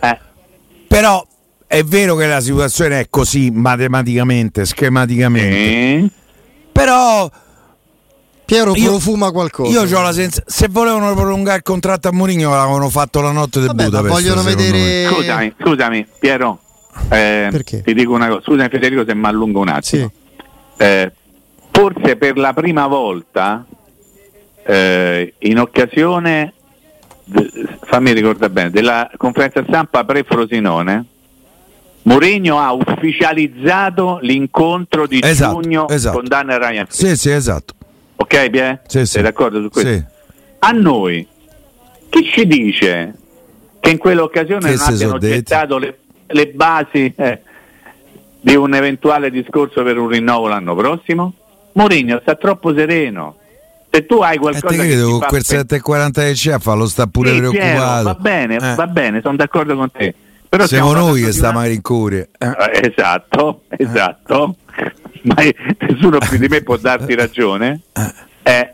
Eh, 0.00 0.18
Però 0.86 1.24
è 1.66 1.82
vero 1.84 2.16
che 2.16 2.26
la 2.26 2.40
situazione 2.40 3.00
è 3.00 3.06
così 3.08 3.50
matematicamente, 3.50 4.64
schematicamente. 4.66 6.00
sì. 6.00 6.10
Però 6.72 7.30
Piero 8.44 8.74
Io- 8.74 8.88
profuma 8.90 9.30
qualcosa. 9.30 9.70
io 9.70 9.82
ho 9.98 10.02
la 10.02 10.12
sensazione 10.12 10.46
se 10.48 10.66
volevano 10.68 11.14
prolungare 11.14 11.58
il 11.58 11.62
contratto 11.62 12.08
a 12.08 12.12
Mourinho 12.12 12.50
l'avevano 12.50 12.88
fatto 12.90 13.20
la 13.20 13.30
notte 13.30 13.60
del 13.60 13.68
Vabbè, 13.68 13.84
Budapest. 13.84 14.12
vogliono 14.12 14.42
vedere. 14.42 15.06
Scusami, 15.08 15.54
scusami, 15.60 16.06
Piero. 16.18 16.58
eh, 17.10 17.46
Perché? 17.52 17.82
Ti 17.82 17.94
dico 17.94 18.12
una 18.12 18.26
cosa, 18.26 18.40
scusami 18.42 18.68
Federico 18.68 19.04
se 19.06 19.14
mi 19.14 19.26
allungo 19.26 19.60
un 19.60 19.68
attimo. 19.68 20.10
Sì. 20.10 20.82
Eh, 20.82 21.12
forse 21.80 22.16
per 22.16 22.36
la 22.36 22.52
prima 22.52 22.86
volta 22.86 23.64
eh, 24.64 25.32
in 25.38 25.58
occasione 25.58 26.52
fammi 27.82 28.12
ricordare 28.12 28.50
bene 28.52 28.70
della 28.70 29.10
conferenza 29.16 29.64
stampa 29.66 30.04
pre-Frosinone 30.04 31.04
Mourinho 32.02 32.58
ha 32.58 32.72
ufficializzato 32.72 34.18
l'incontro 34.22 35.06
di 35.06 35.20
Esatto, 35.22 35.60
giugno 35.60 35.88
esatto. 35.88 36.16
con 36.16 36.26
Dan 36.26 36.50
e 36.50 36.58
Ryan. 36.58 36.86
Sì, 36.88 37.14
sì, 37.14 37.30
esatto. 37.30 37.74
Ok, 38.16 38.48
Pie? 38.48 38.80
Sì, 38.86 38.98
sì. 39.00 39.06
Sei 39.06 39.22
d'accordo 39.22 39.60
su 39.60 39.68
questo? 39.68 39.92
Sì. 39.92 40.04
A 40.60 40.70
noi, 40.70 41.26
chi 42.08 42.24
ci 42.24 42.46
dice 42.46 43.14
che 43.80 43.90
in 43.90 43.98
quell'occasione 43.98 44.70
Che 44.70 44.76
non 44.76 44.86
abbiano 44.86 45.18
gettato 45.18 45.76
le, 45.76 45.98
le 46.26 46.46
basi 46.48 47.12
eh, 47.14 47.42
di 48.40 48.54
un 48.54 48.74
eventuale 48.74 49.30
discorso 49.30 49.82
per 49.82 49.98
un 49.98 50.08
rinnovo 50.08 50.48
l'anno 50.48 50.74
prossimo? 50.74 51.34
Mourinho 51.72 52.18
sta 52.22 52.34
troppo 52.34 52.74
sereno. 52.74 53.36
Se 53.90 54.06
tu 54.06 54.16
hai 54.20 54.38
qualcosa 54.38 54.68
te 54.68 54.76
che 54.76 54.86
credo 54.86 55.10
con 55.18 55.28
quel 55.28 55.44
pe- 55.46 55.64
7,40 55.80 56.10
che 56.12 56.32
c'è 56.32 56.52
a 56.52 56.58
farlo 56.58 56.86
sta 56.86 57.06
pure 57.06 57.30
Sì, 57.30 57.38
Piero, 57.40 57.50
preoccupato. 57.50 58.02
va 58.04 58.14
bene, 58.14 58.54
Eh. 58.56 58.74
va 58.74 58.86
bene, 58.86 59.20
sono 59.20 59.36
d'accordo 59.36 59.74
con 59.76 59.90
te. 59.90 60.14
Però 60.48 60.66
Siamo 60.66 60.92
noi 60.92 61.22
che 61.22 61.32
stiamo 61.32 61.58
a 61.60 61.64
rincuore. 61.64 62.28
Eh. 62.38 62.46
Eh, 62.46 62.92
Esatto, 62.94 63.62
esatto. 63.76 64.56
Ma 65.22 65.34
nessuno 65.78 66.18
più 66.18 66.38
di 66.38 66.48
me 66.48 66.62
può 66.62 66.76
darti 66.76 67.14
ragione. 67.14 67.80
Eh, 68.42 68.72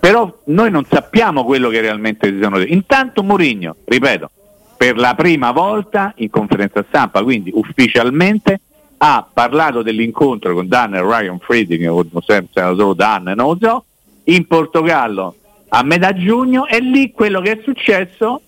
però 0.00 0.40
noi 0.46 0.70
non 0.70 0.84
sappiamo 0.90 1.44
quello 1.44 1.68
che 1.68 1.80
realmente 1.80 2.28
si 2.30 2.38
sono 2.42 2.58
detti. 2.58 2.72
Intanto 2.72 3.22
Mourinho, 3.22 3.76
ripeto, 3.84 4.30
per 4.76 4.96
la 4.98 5.14
prima 5.14 5.50
volta 5.52 6.12
in 6.16 6.28
conferenza 6.30 6.84
stampa, 6.88 7.22
quindi 7.22 7.50
ufficialmente, 7.54 8.60
ha 8.98 9.26
parlato 9.32 9.82
dell'incontro 9.82 10.54
con 10.54 10.68
Dan 10.68 10.94
e 10.94 11.00
Ryan 11.02 11.38
Friedrich, 11.38 11.90
o 11.90 12.04
solo 12.22 12.94
Dan, 12.94 13.32
non 13.36 13.36
lo 13.36 13.58
so, 13.60 13.84
in 14.24 14.46
Portogallo 14.46 15.34
a 15.76 15.82
metà 15.82 16.14
giugno 16.14 16.66
e 16.66 16.78
lì 16.78 17.10
quello 17.10 17.40
che 17.40 17.52
è 17.52 17.60
successo 17.64 18.40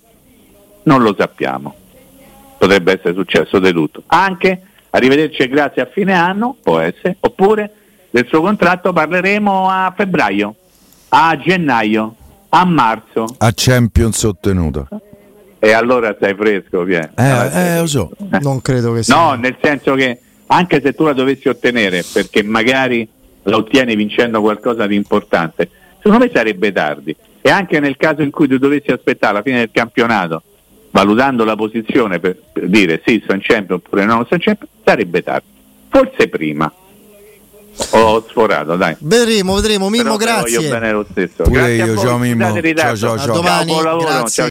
non 0.83 1.01
lo 1.01 1.13
sappiamo. 1.17 1.75
Potrebbe 2.57 2.93
essere 2.93 3.13
successo 3.13 3.59
di 3.59 3.71
tutto. 3.73 4.03
Anche 4.07 4.61
arrivederci 4.91 5.41
e 5.41 5.47
grazie 5.49 5.81
a 5.81 5.89
fine 5.91 6.13
anno, 6.13 6.55
può 6.63 6.79
essere, 6.79 7.17
oppure 7.19 7.71
del 8.09 8.25
suo 8.27 8.41
contratto 8.41 8.93
parleremo 8.93 9.69
a 9.69 9.93
febbraio, 9.95 10.55
a 11.09 11.37
gennaio, 11.37 12.15
a 12.49 12.63
marzo 12.65 13.25
A 13.39 13.51
Champions 13.53 14.23
ottenuta. 14.23 14.87
e 15.59 15.71
allora 15.73 16.15
stai 16.15 16.33
fresco, 16.33 16.83
Pier. 16.83 17.11
Eh, 17.15 17.75
eh, 17.75 17.79
lo 17.81 17.87
so. 17.87 18.11
Non 18.41 18.61
credo 18.61 18.93
che 18.93 19.03
sia. 19.03 19.15
No, 19.15 19.33
nel 19.33 19.57
senso 19.61 19.95
che 19.95 20.21
anche 20.47 20.81
se 20.83 20.93
tu 20.93 21.03
la 21.03 21.13
dovessi 21.13 21.47
ottenere, 21.49 22.03
perché 22.11 22.43
magari 22.43 23.07
la 23.43 23.57
ottieni 23.57 23.95
vincendo 23.95 24.41
qualcosa 24.41 24.87
di 24.87 24.95
importante, 24.95 25.69
secondo 25.97 26.25
me 26.25 26.31
sarebbe 26.33 26.71
tardi. 26.71 27.15
E 27.41 27.49
anche 27.49 27.79
nel 27.79 27.95
caso 27.97 28.21
in 28.23 28.31
cui 28.31 28.47
tu 28.47 28.57
dovessi 28.57 28.91
aspettare 28.91 29.33
la 29.35 29.41
fine 29.41 29.59
del 29.59 29.69
campionato, 29.71 30.41
valutando 30.91 31.45
la 31.45 31.55
posizione 31.55 32.19
per, 32.19 32.35
per 32.51 32.67
dire 32.67 33.01
sì, 33.05 33.23
sono 33.25 33.39
champion 33.41 33.79
oppure 33.83 34.03
no, 34.05 34.25
sono 34.27 34.41
champion, 34.43 34.69
sarebbe 34.83 35.23
tardi. 35.23 35.47
Forse 35.89 36.27
prima. 36.27 36.71
Ho 37.91 38.25
sforato, 38.27 38.75
dai. 38.75 38.95
Vedremo, 38.99 39.53
vedremo. 39.55 39.87
Mimmo, 39.89 40.17
Però 40.17 40.35
lo 40.37 40.41
voglio 40.41 40.59
grazie. 40.61 40.69
bene 40.69 40.91
lo 40.91 41.05
stesso. 41.11 41.43
Pure 41.43 41.49
Grazie 41.51 41.81
a 41.81 41.85
io, 41.85 41.93
voi, 41.93 42.03
ciao, 42.05 42.17
Mimmo. 42.17 42.55
ritardo. 42.59 42.95
Ciao, 42.95 42.95
ciao, 42.95 43.13
A 43.13 43.17
ciao. 43.19 43.33
domani, 43.35 43.65
buon 43.71 43.83
lavoro, 43.83 44.05
grazie. 44.07 44.29
ciao. 44.29 44.45